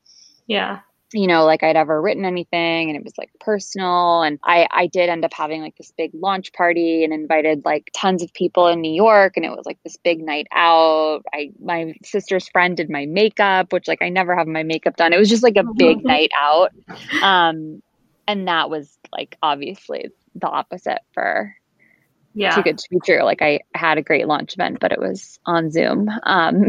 [0.46, 0.80] Yeah
[1.12, 4.86] you know like i'd ever written anything and it was like personal and i i
[4.88, 8.66] did end up having like this big launch party and invited like tons of people
[8.66, 12.76] in new york and it was like this big night out i my sister's friend
[12.76, 15.56] did my makeup which like i never have my makeup done it was just like
[15.56, 16.72] a big night out
[17.22, 17.80] um
[18.26, 21.54] and that was like obviously the opposite for
[22.34, 22.54] Yeah.
[22.54, 23.22] too good to be true.
[23.22, 26.10] Like I had a great launch event, but it was on Zoom.
[26.24, 26.66] Um,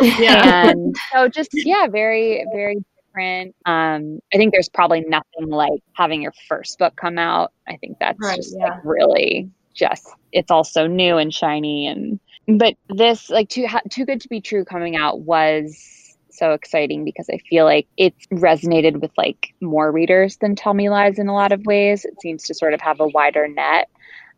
[0.00, 0.64] Yeah.
[0.70, 3.54] and so just yeah, very very different.
[3.66, 7.52] Um, I think there's probably nothing like having your first book come out.
[7.68, 8.66] I think that's Right, just yeah.
[8.66, 13.80] like really just it's all so new and shiny and but this like too ha-
[13.90, 18.26] too good to be true coming out was so exciting because I feel like it's
[18.28, 22.04] resonated with like more readers than Tell Me Lies in a lot of ways.
[22.04, 23.88] It seems to sort of have a wider net.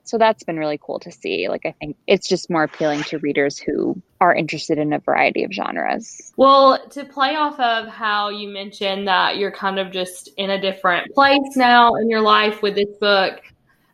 [0.04, 1.48] So that's been really cool to see.
[1.48, 5.44] Like I think it's just more appealing to readers who are interested in a variety
[5.44, 6.32] of genres.
[6.36, 10.60] Well, to play off of how you mentioned that you're kind of just in a
[10.60, 13.40] different place now in your life with this book,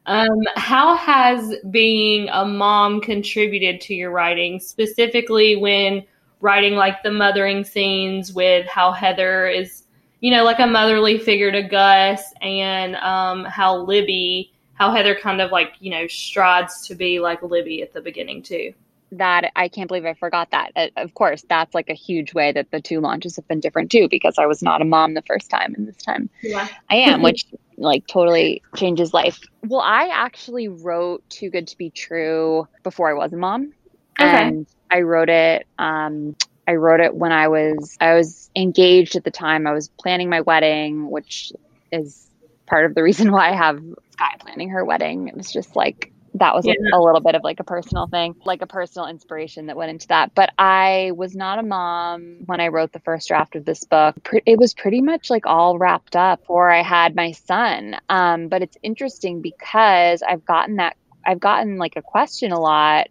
[0.07, 6.05] um, how has being a mom contributed to your writing, specifically when
[6.41, 9.85] writing like the mothering scenes with how Heather is,
[10.21, 14.50] you know, like a motherly figure to Gus, and um, how Libby,
[14.81, 18.43] how Heather kind of like, you know, strides to be like Libby at the beginning
[18.43, 18.73] too.
[19.13, 20.73] That I can't believe I forgot that.
[20.75, 23.91] Uh, Of course, that's like a huge way that the two launches have been different
[23.91, 26.67] too, because I was not a mom the first time, and this time Yeah.
[26.89, 27.45] I am, which
[27.77, 29.39] like totally changes life.
[29.67, 33.75] Well, I actually wrote Too Good to Be True before I was a mom.
[34.19, 34.31] Okay.
[34.31, 36.35] And I wrote it um
[36.67, 39.67] I wrote it when I was I was engaged at the time.
[39.67, 41.53] I was planning my wedding, which
[41.93, 42.31] is
[42.67, 43.83] part of the reason why I have
[44.21, 45.29] Sky planning her wedding.
[45.29, 46.75] It was just like that was Yeah.
[46.93, 50.07] a little bit of like a personal thing, like a personal inspiration that went into
[50.09, 50.33] that.
[50.35, 54.17] But I was not a mom when I wrote the first draft of this book.
[54.47, 57.97] It was pretty much like all wrapped up before I had my son.
[58.09, 63.09] Um, but it's interesting because I've gotten that I've gotten like a question a lot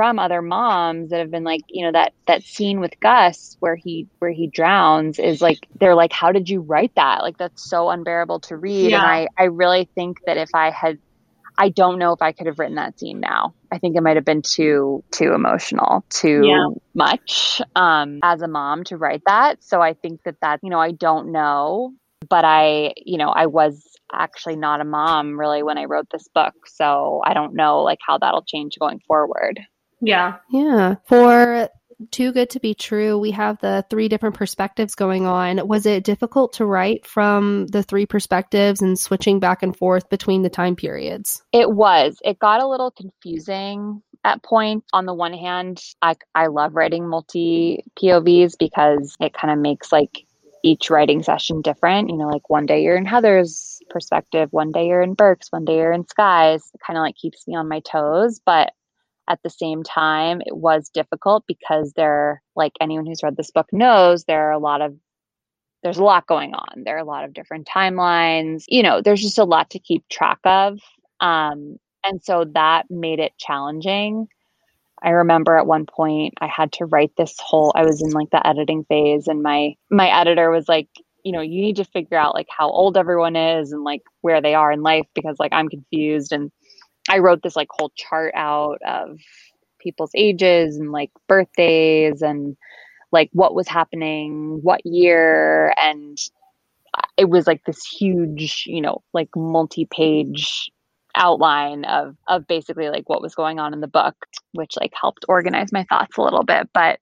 [0.00, 3.76] from other moms that have been like, you know, that that scene with Gus where
[3.76, 7.20] he where he drowns is like they're like, how did you write that?
[7.20, 8.92] Like that's so unbearable to read.
[8.92, 8.96] Yeah.
[8.96, 10.96] And I I really think that if I had
[11.58, 13.52] I don't know if I could have written that scene now.
[13.70, 16.68] I think it might have been too too emotional, too Yeah.
[16.94, 19.62] much um, as a mom to write that.
[19.62, 21.92] So I think that that you know I don't know,
[22.30, 26.26] but I you know I was actually not a mom really when I wrote this
[26.34, 29.60] book, so I don't know like how that'll change going forward.
[30.00, 30.36] Yeah.
[30.50, 30.96] Yeah.
[31.04, 31.68] For
[32.10, 35.66] Too Good to Be True, we have the three different perspectives going on.
[35.66, 40.42] Was it difficult to write from the three perspectives and switching back and forth between
[40.42, 41.42] the time periods?
[41.52, 42.18] It was.
[42.24, 44.86] It got a little confusing at points.
[44.92, 49.92] On the one hand, I I love writing multi POVs because it kind of makes
[49.92, 50.26] like
[50.62, 52.10] each writing session different.
[52.10, 55.64] You know, like one day you're in Heather's perspective, one day you're in Burke's, one
[55.64, 56.70] day you're in Sky's.
[56.74, 58.72] It kind of like keeps me on my toes, but
[59.30, 63.68] at the same time, it was difficult because there, like anyone who's read this book
[63.72, 64.96] knows, there are a lot of
[65.82, 66.82] there's a lot going on.
[66.84, 68.64] There are a lot of different timelines.
[68.68, 70.78] You know, there's just a lot to keep track of.
[71.20, 74.26] Um, and so that made it challenging.
[75.02, 78.30] I remember at one point I had to write this whole I was in like
[78.30, 80.88] the editing phase and my my editor was like,
[81.24, 84.42] you know, you need to figure out like how old everyone is and like where
[84.42, 86.50] they are in life because like I'm confused and
[87.10, 89.18] I wrote this like whole chart out of
[89.80, 92.56] people's ages and like birthdays and
[93.10, 96.16] like what was happening, what year, and
[97.16, 100.70] it was like this huge, you know, like multi-page
[101.16, 104.14] outline of of basically like what was going on in the book,
[104.52, 106.68] which like helped organize my thoughts a little bit.
[106.72, 107.00] But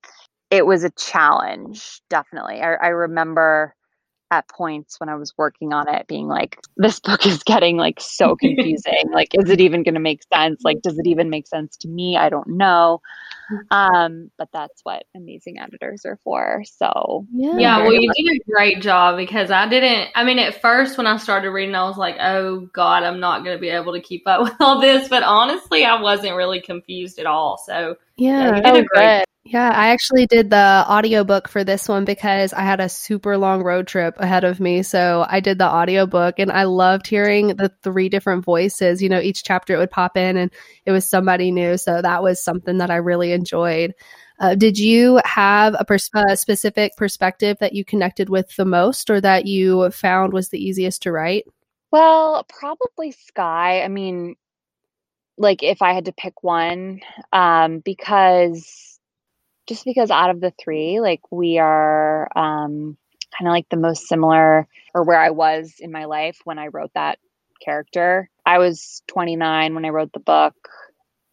[0.51, 2.63] it was a challenge, definitely.
[2.63, 3.75] I, I remember
[4.31, 8.01] at points when I was working on it being like, this book is getting like
[8.01, 9.11] so confusing.
[9.13, 10.63] like, is it even going to make sense?
[10.65, 12.17] Like, does it even make sense to me?
[12.17, 13.01] I don't know.
[13.71, 16.63] Um, but that's what amazing editors are for.
[16.65, 20.09] So Yeah, yeah well, you did a great job because I didn't.
[20.15, 23.45] I mean, at first when I started reading, I was like, "Oh God, I'm not
[23.45, 26.61] going to be able to keep up with all this." But honestly, I wasn't really
[26.61, 27.59] confused at all.
[27.65, 28.57] So Yeah.
[28.57, 29.19] you did a oh, great.
[29.19, 29.25] good.
[29.51, 33.63] Yeah, I actually did the audiobook for this one because I had a super long
[33.63, 34.83] road trip ahead of me.
[34.83, 39.01] So I did the audiobook and I loved hearing the three different voices.
[39.03, 40.51] You know, each chapter it would pop in and
[40.85, 41.79] it was somebody new.
[41.79, 43.95] So that was something that I really enjoyed.
[44.41, 49.11] Uh, did you have a, pers- a specific perspective that you connected with the most
[49.11, 51.45] or that you found was the easiest to write?
[51.91, 53.83] Well, probably Sky.
[53.83, 54.37] I mean,
[55.39, 57.01] like if I had to pick one,
[57.33, 58.99] um, because
[59.67, 62.97] just because out of the three, like we are um,
[63.37, 66.69] kind of like the most similar, or where I was in my life when I
[66.69, 67.19] wrote that
[67.65, 68.31] character.
[68.47, 70.55] I was 29 when I wrote the book.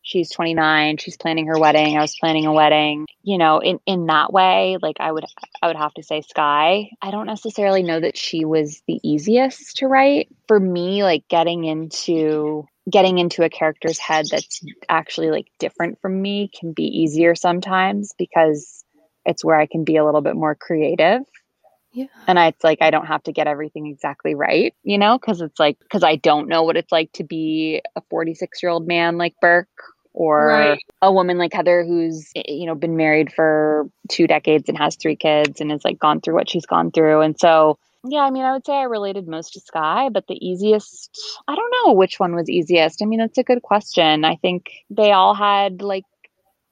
[0.05, 0.97] She's 29.
[0.97, 1.97] She's planning her wedding.
[1.97, 3.07] I was planning a wedding.
[3.23, 5.25] You know, in in that way, like I would
[5.63, 6.91] I would have to say Sky.
[7.01, 10.29] I don't necessarily know that she was the easiest to write.
[10.47, 16.21] For me, like getting into getting into a character's head that's actually like different from
[16.21, 18.85] me can be easier sometimes because
[19.25, 21.21] it's where I can be a little bit more creative.
[21.93, 22.05] Yeah.
[22.27, 25.41] And I, it's like I don't have to get everything exactly right, you know, because
[25.41, 28.85] it's like because I don't know what it's like to be a 46 year old
[28.85, 29.67] man like Burke
[30.15, 30.83] or Right.
[31.01, 34.95] a woman like Heather who's eh, you know been married for two decades and has
[34.95, 37.21] three kids and has like gone through what she's gone through.
[37.21, 40.35] And so yeah, I mean, I would say I related most to Sky, but the
[40.35, 41.09] easiest,
[41.47, 43.01] I don't know which one was easiest.
[43.01, 44.23] I mean, that's a good question.
[44.23, 46.05] I think they all had like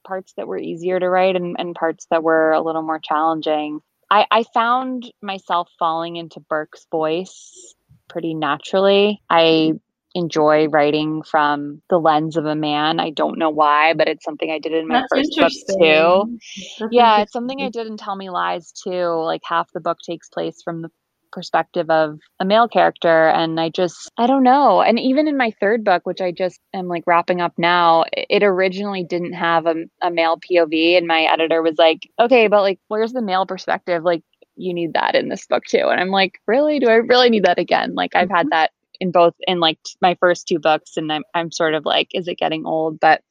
[0.06, 3.80] parts that were easier to write and, and parts that were a little more challenging.
[4.10, 7.74] I, I found myself falling into Burke's voice
[8.08, 9.20] pretty naturally.
[9.28, 9.72] I
[10.14, 13.00] enjoy writing from the lens of a man.
[13.00, 16.38] I don't know why, but it's something I did in my That's first book too.
[16.78, 19.06] That's Yeah, it's something I did in Tell Me Lies too.
[19.06, 20.90] Like half the book takes place from the
[21.32, 24.80] perspective of a male character and I just I don't know.
[24.80, 28.44] And even in my third book, which I just am like wrapping up now, it
[28.44, 32.78] originally didn't have a, a male POV and my editor was like, "Okay, but like
[32.86, 34.04] where's the male perspective?
[34.04, 34.22] Like
[34.56, 36.78] you need that in this book too." And I'm like, "Really?
[36.78, 38.50] Do I really need that again?" Like I've had mm-hmm.
[38.50, 38.70] that
[39.04, 42.26] in both in like my first two books and I'm I'm sort of like, is
[42.26, 42.98] it getting old?
[42.98, 43.22] But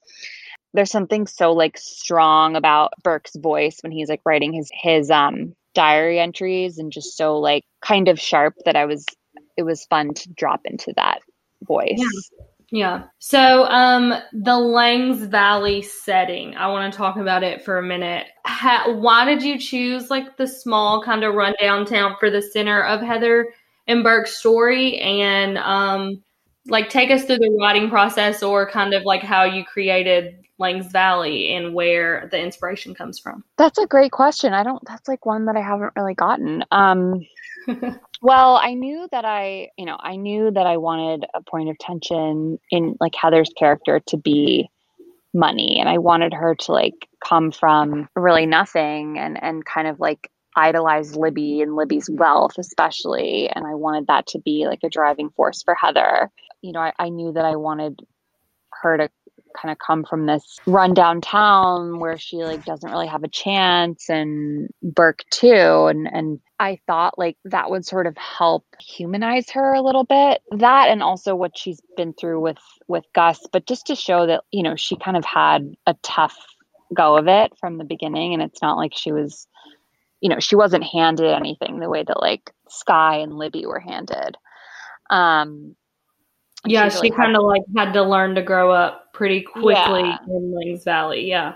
[0.74, 5.56] there's something so like strong about Burke's voice when he's like writing his his um
[5.74, 9.06] diary entries and just so like kind of sharp that I was
[9.58, 11.20] it was fun to drop into that
[11.64, 12.00] voice.
[12.72, 13.04] Yeah.
[13.20, 18.26] So, um, the Langs Valley setting, I want to talk about it for a minute.
[18.48, 22.84] Ha- why did you choose like the small kind of rundown town for the center
[22.84, 23.54] of Heather
[23.88, 25.00] and Burke's story?
[25.00, 26.24] And, um,
[26.68, 30.92] like take us through the writing process or kind of like how you created Langs
[30.92, 33.44] Valley and where the inspiration comes from.
[33.58, 34.54] That's a great question.
[34.54, 36.64] I don't that's like one that I haven't really gotten.
[36.72, 37.26] Um
[38.22, 41.78] Well, I knew that I, you know, I knew that I wanted a point of
[41.78, 44.70] tension in like Heather's character to be
[45.34, 50.00] money and I wanted her to like come from really nothing and and kind of
[50.00, 53.50] like idolize Libby and Libby's wealth especially.
[53.50, 56.30] And I wanted that to be like a driving force for Heather.
[56.62, 58.00] You know, I, I knew that I wanted
[58.82, 59.10] her to
[59.60, 64.10] kind of come from this rundown town where she like doesn't really have a chance
[64.10, 65.86] and Burke too.
[65.88, 70.42] And and I thought like that would sort of help humanize her a little bit.
[70.52, 74.44] That and also what she's been through with with Gus but just to show that
[74.52, 76.36] you know she kind of had a tough
[76.94, 78.34] go of it from the beginning.
[78.34, 79.48] And it's not like she was
[80.24, 84.38] you know she wasn't handed anything the way that like Sky and Libby were handed
[85.12, 85.76] um
[86.66, 90.18] Yeah, really she kind of like had to learn to grow up pretty quickly Yeah.
[90.28, 91.28] in Lings Valley.
[91.30, 91.56] Yeah.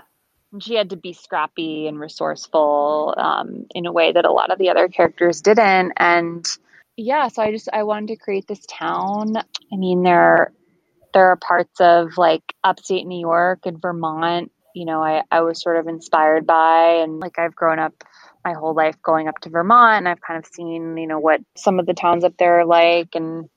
[0.60, 4.58] she had to be scrappy and resourceful um, in a way that a lot of
[4.58, 6.44] the other characters didn't and
[6.96, 10.52] yeah so i just i wanted to create this town i mean there
[11.14, 15.60] there are parts of like upstate new york and vermont you know i, I was
[15.62, 17.92] sort of inspired by and like i've grown up
[18.48, 21.40] my whole life going up to vermont and i've kind of seen you know what
[21.56, 23.48] some of the towns up there are like and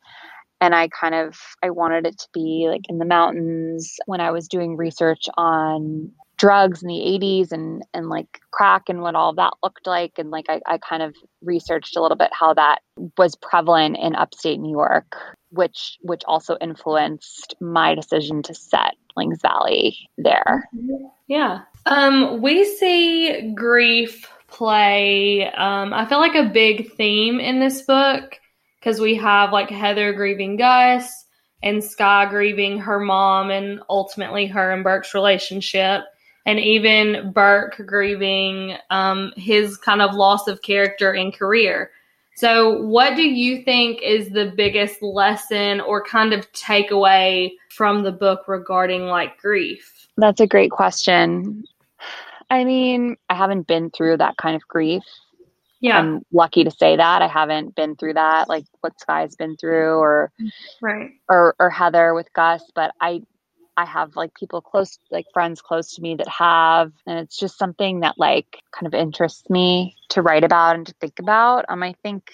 [0.61, 4.29] and I kind of I wanted it to be like in the mountains when I
[4.29, 9.33] was doing research on drugs in the 80s and and like crack and what all
[9.33, 12.79] that looked like and like I, I kind of researched a little bit how that
[13.17, 15.15] was prevalent in upstate New York
[15.49, 20.69] which which also influenced my decision to set Lings Valley there.
[21.27, 21.61] Yeah.
[21.85, 24.29] Um, we see grief
[24.61, 25.51] play.
[25.57, 28.39] Um, I feel like a big theme in this book
[28.79, 31.25] because we have like Heather grieving Gus
[31.63, 36.03] and Sky grieving her mom and ultimately her and Burke's relationship,
[36.45, 41.89] and even Burke grieving um, his kind of loss of character and career.
[42.35, 48.11] So, what do you think is the biggest lesson or kind of takeaway from the
[48.11, 50.07] book regarding like grief?
[50.17, 51.63] That's a great question.
[52.51, 55.03] I mean, I haven't been through that kind of grief.
[55.79, 55.97] Yeah.
[55.97, 59.95] I'm lucky to say that I haven't been through that, like what Sky's been through,
[59.97, 60.31] or
[60.81, 61.11] Right.
[61.29, 62.61] or or Heather with Gus.
[62.75, 63.23] But I
[63.77, 67.57] I have like people close, like friends close to me that have, and it's just
[67.57, 71.65] something that like kind of interests me to write about and to think about.
[71.69, 72.29] Um, I think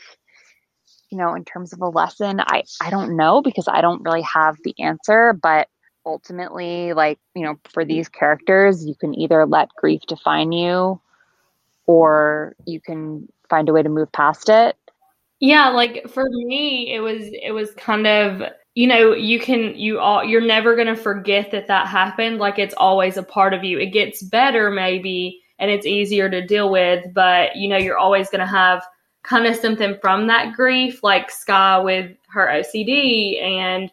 [1.09, 4.23] you know, in terms of a lesson, I I don't know because I don't really
[4.23, 5.69] have the answer, but
[6.07, 7.89] ultimately like you know for mm-hmm.
[7.89, 10.99] these characters you can either let grief define you
[11.85, 14.75] or you can find a way to move past it
[15.39, 18.41] Yeah, like for me it was it was kind of
[18.77, 22.59] you know, you can you all you're never going to forget that that happened, like
[22.59, 23.79] it's always a part of you.
[23.79, 28.29] It gets better maybe and it's easier to deal with, but you know, you're always
[28.29, 28.83] going to have
[29.23, 33.91] kind of something from that grief like Sky with her OCD and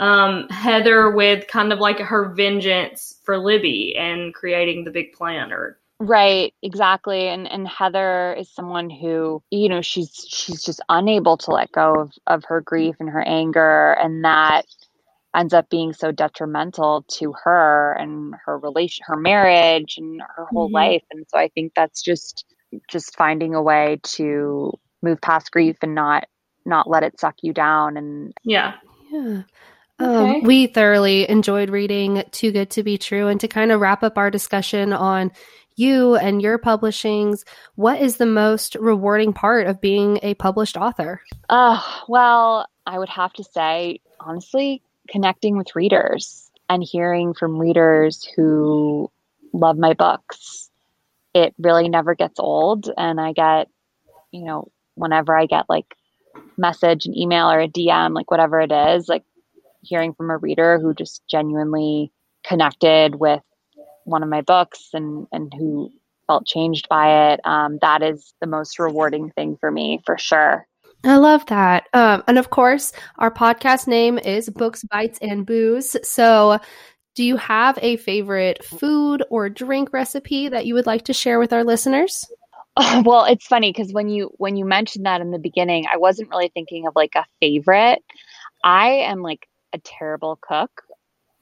[0.00, 5.52] um, Heather with kind of like her vengeance for Libby and creating the big plan
[5.52, 7.28] or Right, exactly.
[7.28, 11.94] And and Heather is someone who, you know, she's she's just unable to let go
[11.94, 14.64] of, of her grief and her anger and that
[15.36, 20.70] ends up being so detrimental to her and her relation her marriage and her whole
[20.70, 20.72] Mhm.
[20.72, 21.02] life.
[21.10, 22.46] And so I think that's just
[22.88, 24.72] just finding a way to
[25.02, 26.26] move past grief and not
[26.64, 28.76] not let it suck you down and yeah.
[29.10, 29.42] Yeah.
[30.00, 30.38] Okay.
[30.38, 33.28] Um, we thoroughly enjoyed reading Too Good to Be True.
[33.28, 35.30] And to kind of wrap up our discussion on
[35.76, 37.44] you and your publishings,
[37.74, 41.20] what is the most rewarding part of being a published author?
[41.48, 48.26] Oh, well, I would have to say, honestly, connecting with readers and hearing from readers
[48.36, 49.10] who
[49.52, 50.70] love my books.
[51.34, 52.90] It really never gets old.
[52.96, 53.68] And I get,
[54.30, 55.94] you know, whenever I get like
[56.56, 59.24] message, an email, or a DM, like whatever it is, like
[59.82, 62.12] hearing from a reader who just genuinely
[62.46, 63.42] connected with
[64.04, 65.90] one of my books and and who
[66.26, 70.66] felt changed by it um, that is the most rewarding thing for me for sure
[71.02, 71.88] I love that.
[71.94, 75.96] Um, and of course, our podcast name is Books, Bites, and Booze.
[76.06, 76.60] So,
[77.14, 81.38] do you have a favorite food or drink recipe that you would like to share
[81.38, 82.24] with our listeners?
[82.76, 85.96] Oh, well, it's funny because when you when you mentioned that in the beginning, I
[85.96, 88.00] wasn't really thinking of like a favorite.
[88.62, 90.82] I am like a terrible cook,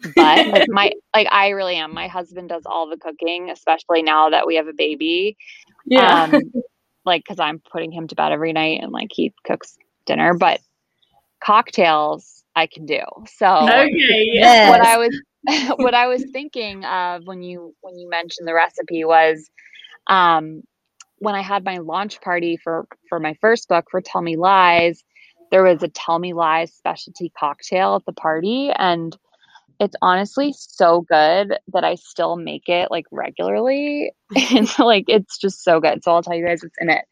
[0.17, 1.93] but like my like I really am.
[1.95, 5.37] My husband does all the cooking, especially now that we have a baby.
[5.85, 6.25] Yeah.
[6.25, 6.53] Um,
[7.05, 9.77] like because I'm putting him to bed every night and like he cooks
[10.07, 10.61] dinner, but
[11.43, 13.01] cocktails I can do.
[13.37, 14.29] So okay.
[14.33, 14.71] Yes.
[14.71, 15.23] what I was
[15.77, 19.49] what I was thinking of when you when you mentioned the recipe was
[20.09, 20.63] um
[21.19, 25.03] when I had my launch party for for my first book for Tell Me Lies,
[25.51, 29.17] there was a Tell Me Lies specialty cocktail at the party and
[29.81, 34.13] it's honestly so good that I still make it like regularly
[34.53, 36.03] and like it's just so good.
[36.03, 37.05] So I'll tell you guys what's in it.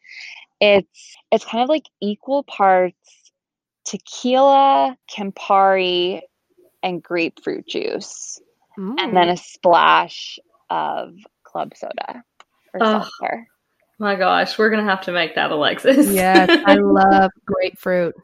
[0.59, 2.95] It's it's kind of like equal parts
[3.85, 6.21] tequila, Campari,
[6.83, 8.41] and grapefruit juice,
[8.75, 9.31] and then mm.
[9.31, 11.13] a splash of
[11.43, 12.23] club soda
[12.73, 13.47] or seltzer.
[13.99, 16.09] My gosh, we're gonna have to make that, Alexis.
[16.11, 18.15] yes, I love grapefruit.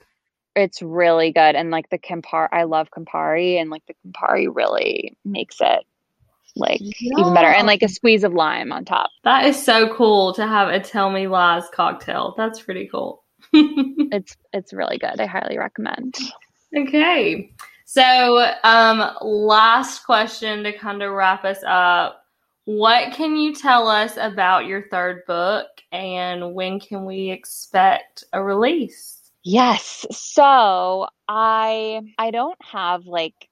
[0.55, 5.17] It's really good, and like the Campari, I love Campari, and like the Campari really
[5.25, 5.79] makes it
[6.55, 9.09] like even better, and like a squeeze of lime on top.
[9.23, 12.35] that is so cool to have a Tell Me Lies cocktail.
[12.37, 13.23] That's pretty cool.
[13.53, 15.19] It's it's really good.
[15.19, 16.15] I highly recommend.
[16.77, 17.51] okay.
[17.85, 22.22] So, um, last question to kind of wrap us up.
[22.65, 28.41] What can you tell us about your third book and when can we expect a
[28.41, 29.19] release?
[29.43, 30.05] Yes.
[30.11, 33.49] So I I don't have like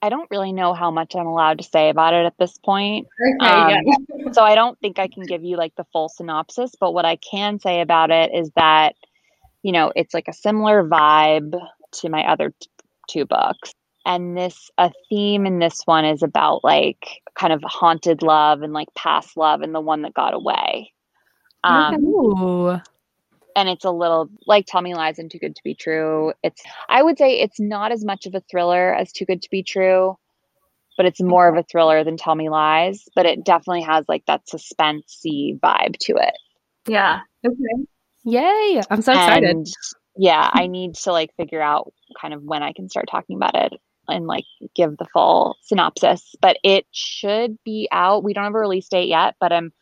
[0.00, 3.08] I don't really know how much I'm allowed to say about it at this point.
[3.40, 4.32] Okay, Um, yeah.
[4.32, 7.16] so I don't think I can give you like the full synopsis, but what I
[7.16, 8.94] can say about it is that,
[9.62, 11.58] you know, it's like a similar vibe
[11.94, 12.68] to my other t-
[13.08, 13.72] two books.
[14.08, 18.72] And this, a theme in this one is about like kind of haunted love and
[18.72, 20.94] like past love and the one that got away.
[21.62, 22.68] Um, Ooh.
[23.54, 26.32] and it's a little like Tell Me Lies and Too Good to Be True.
[26.42, 29.50] It's I would say it's not as much of a thriller as Too Good to
[29.50, 30.16] Be True,
[30.96, 33.04] but it's more of a thriller than Tell Me Lies.
[33.14, 36.34] But it definitely has like that suspensey vibe to it.
[36.86, 37.20] Yeah.
[37.46, 37.84] Okay.
[38.24, 38.80] Yay.
[38.90, 39.50] I'm so excited.
[39.50, 39.66] And
[40.16, 43.54] yeah, I need to like figure out kind of when I can start talking about
[43.54, 43.74] it
[44.08, 44.44] and like
[44.74, 46.34] give the full synopsis.
[46.40, 48.24] But it should be out.
[48.24, 49.72] We don't have a release date yet, but I'm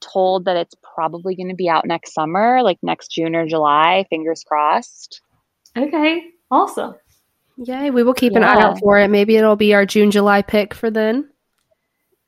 [0.00, 4.06] told that it's probably going to be out next summer, like next June or July.
[4.10, 5.20] Fingers crossed.
[5.76, 6.22] Okay.
[6.50, 6.94] Awesome.
[7.58, 7.90] Yay.
[7.90, 9.08] We will keep an eye out for it.
[9.08, 11.28] Maybe it'll be our June, July pick for then.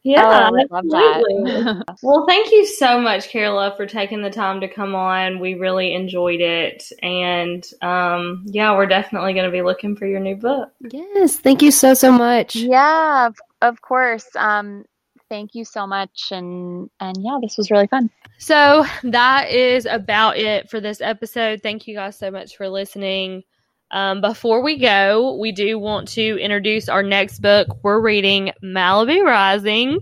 [0.05, 1.63] Yeah, oh, I love absolutely.
[1.63, 1.99] that.
[2.03, 5.39] Well, thank you so much, Carola, for taking the time to come on.
[5.39, 6.91] We really enjoyed it.
[7.03, 10.71] And um, yeah, we're definitely going to be looking for your new book.
[10.91, 11.37] Yes.
[11.37, 12.57] Thank you so, so much.
[12.57, 14.27] yeah, of, of course.
[14.35, 14.85] Um,
[15.29, 18.11] thank you so much, and and yeah, this was really fun.
[18.39, 21.63] So that is about it for this episode.
[21.63, 23.45] Thank you guys so much for listening.
[23.93, 27.69] Um, before we go, we do want to introduce our next book.
[27.83, 29.99] We're reading Malibu Rising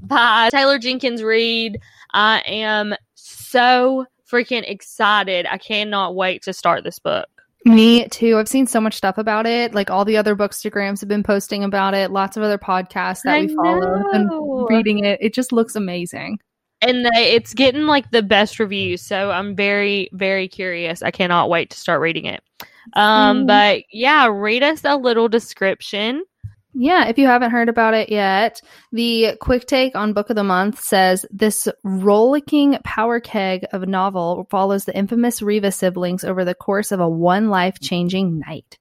[0.00, 1.78] by Taylor Jenkins Reid.
[2.14, 5.46] I am so freaking excited.
[5.46, 7.28] I cannot wait to start this book.
[7.66, 8.38] Me too.
[8.38, 9.74] I've seen so much stuff about it.
[9.74, 12.10] Like all the other bookstagrams have been posting about it.
[12.10, 14.30] Lots of other podcasts that I we follow and
[14.70, 15.18] reading it.
[15.20, 16.38] It just looks amazing.
[16.80, 19.02] And they, it's getting like the best reviews.
[19.02, 21.02] So I'm very, very curious.
[21.02, 22.42] I cannot wait to start reading it.
[22.92, 23.46] Um, Mm.
[23.46, 26.22] but yeah, read us a little description.
[26.76, 28.60] Yeah, if you haven't heard about it yet,
[28.90, 33.86] the quick take on Book of the Month says this rollicking power keg of a
[33.86, 38.76] novel follows the infamous Riva siblings over the course of a one life changing night.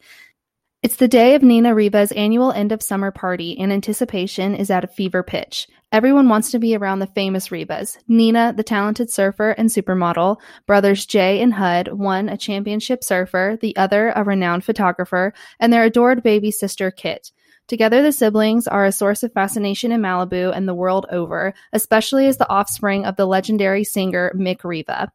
[0.81, 4.83] It's the day of Nina Riva's annual end of summer party, and anticipation is at
[4.83, 5.67] a fever pitch.
[5.93, 11.05] Everyone wants to be around the famous Rivas Nina, the talented surfer and supermodel, brothers
[11.05, 16.23] Jay and Hud, one a championship surfer, the other a renowned photographer, and their adored
[16.23, 17.31] baby sister Kit.
[17.67, 22.25] Together, the siblings are a source of fascination in Malibu and the world over, especially
[22.25, 25.11] as the offspring of the legendary singer Mick Riva.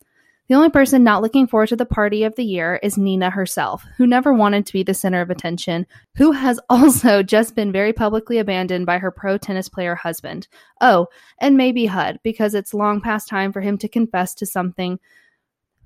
[0.49, 3.85] The only person not looking forward to the party of the year is Nina herself,
[3.99, 5.87] who never wanted to be the center of attention,
[6.17, 10.49] who has also just been very publicly abandoned by her pro tennis player husband.
[10.81, 14.99] Oh, and maybe Hud, because it's long past time for him to confess to something.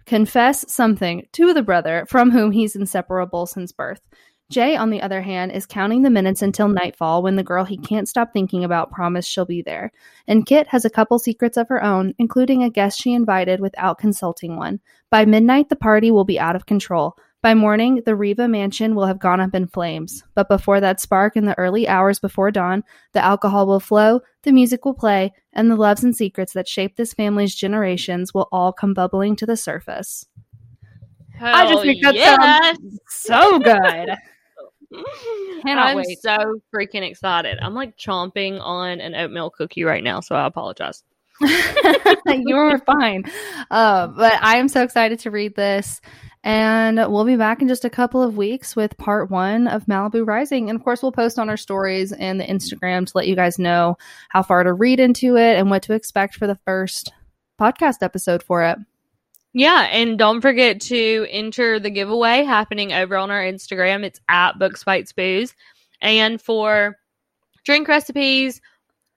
[0.07, 4.01] Confess something to the brother from whom he's inseparable since birth.
[4.53, 7.79] Jay, on the other hand, is counting the minutes until nightfall when the girl he
[7.79, 9.91] can't stop thinking about promised she'll be there.
[10.29, 13.99] And Kit has a couple secrets of her own, including a guest she invited without
[13.99, 14.81] consulting one.
[15.09, 17.17] By midnight, the party will be out of control.
[17.41, 20.23] By morning, the Riva mansion will have gone up in flames.
[20.35, 22.85] But before that spark in the early hours before dawn,
[23.15, 26.97] the alcohol will flow, the music will play, and the loves and secrets that shape
[26.97, 30.27] this family's generations will all come bubbling to the surface.
[31.41, 32.77] I just think that yes.
[33.09, 34.11] So good.
[35.63, 36.21] Cannot I'm wait.
[36.21, 37.59] so freaking excited.
[37.61, 41.03] I'm like chomping on an oatmeal cookie right now, so I apologize.
[41.41, 43.25] you were fine.
[43.71, 46.01] Uh, but I am so excited to read this.
[46.45, 50.27] And we'll be back in just a couple of weeks with part one of Malibu
[50.27, 50.69] Rising.
[50.69, 53.61] And of course, we'll post on our stories and the Instagram to let you guys
[53.61, 53.97] know
[54.29, 57.13] how far to read into it and what to expect for the first
[57.61, 58.79] podcast episode for it.
[59.55, 64.03] Yeah, and don't forget to enter the giveaway happening over on our Instagram.
[64.03, 65.55] It's at Books Bites Booze.
[66.01, 66.97] And for
[67.65, 68.61] drink recipes,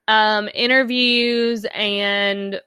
[0.08, 2.60] um, interviews, and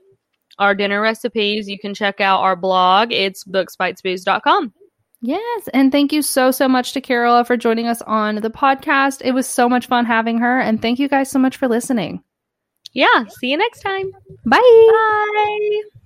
[0.59, 3.13] our dinner recipes, you can check out our blog.
[3.13, 4.73] It's booksbitesbooze.com.
[5.21, 5.69] Yes.
[5.75, 9.21] And thank you so, so much to Carola for joining us on the podcast.
[9.25, 10.61] It was so much fun having her.
[10.61, 12.23] And thank you guys so much for listening.
[12.93, 14.11] Yeah, see you next time.
[14.47, 14.59] Bye.
[14.91, 15.98] Bye.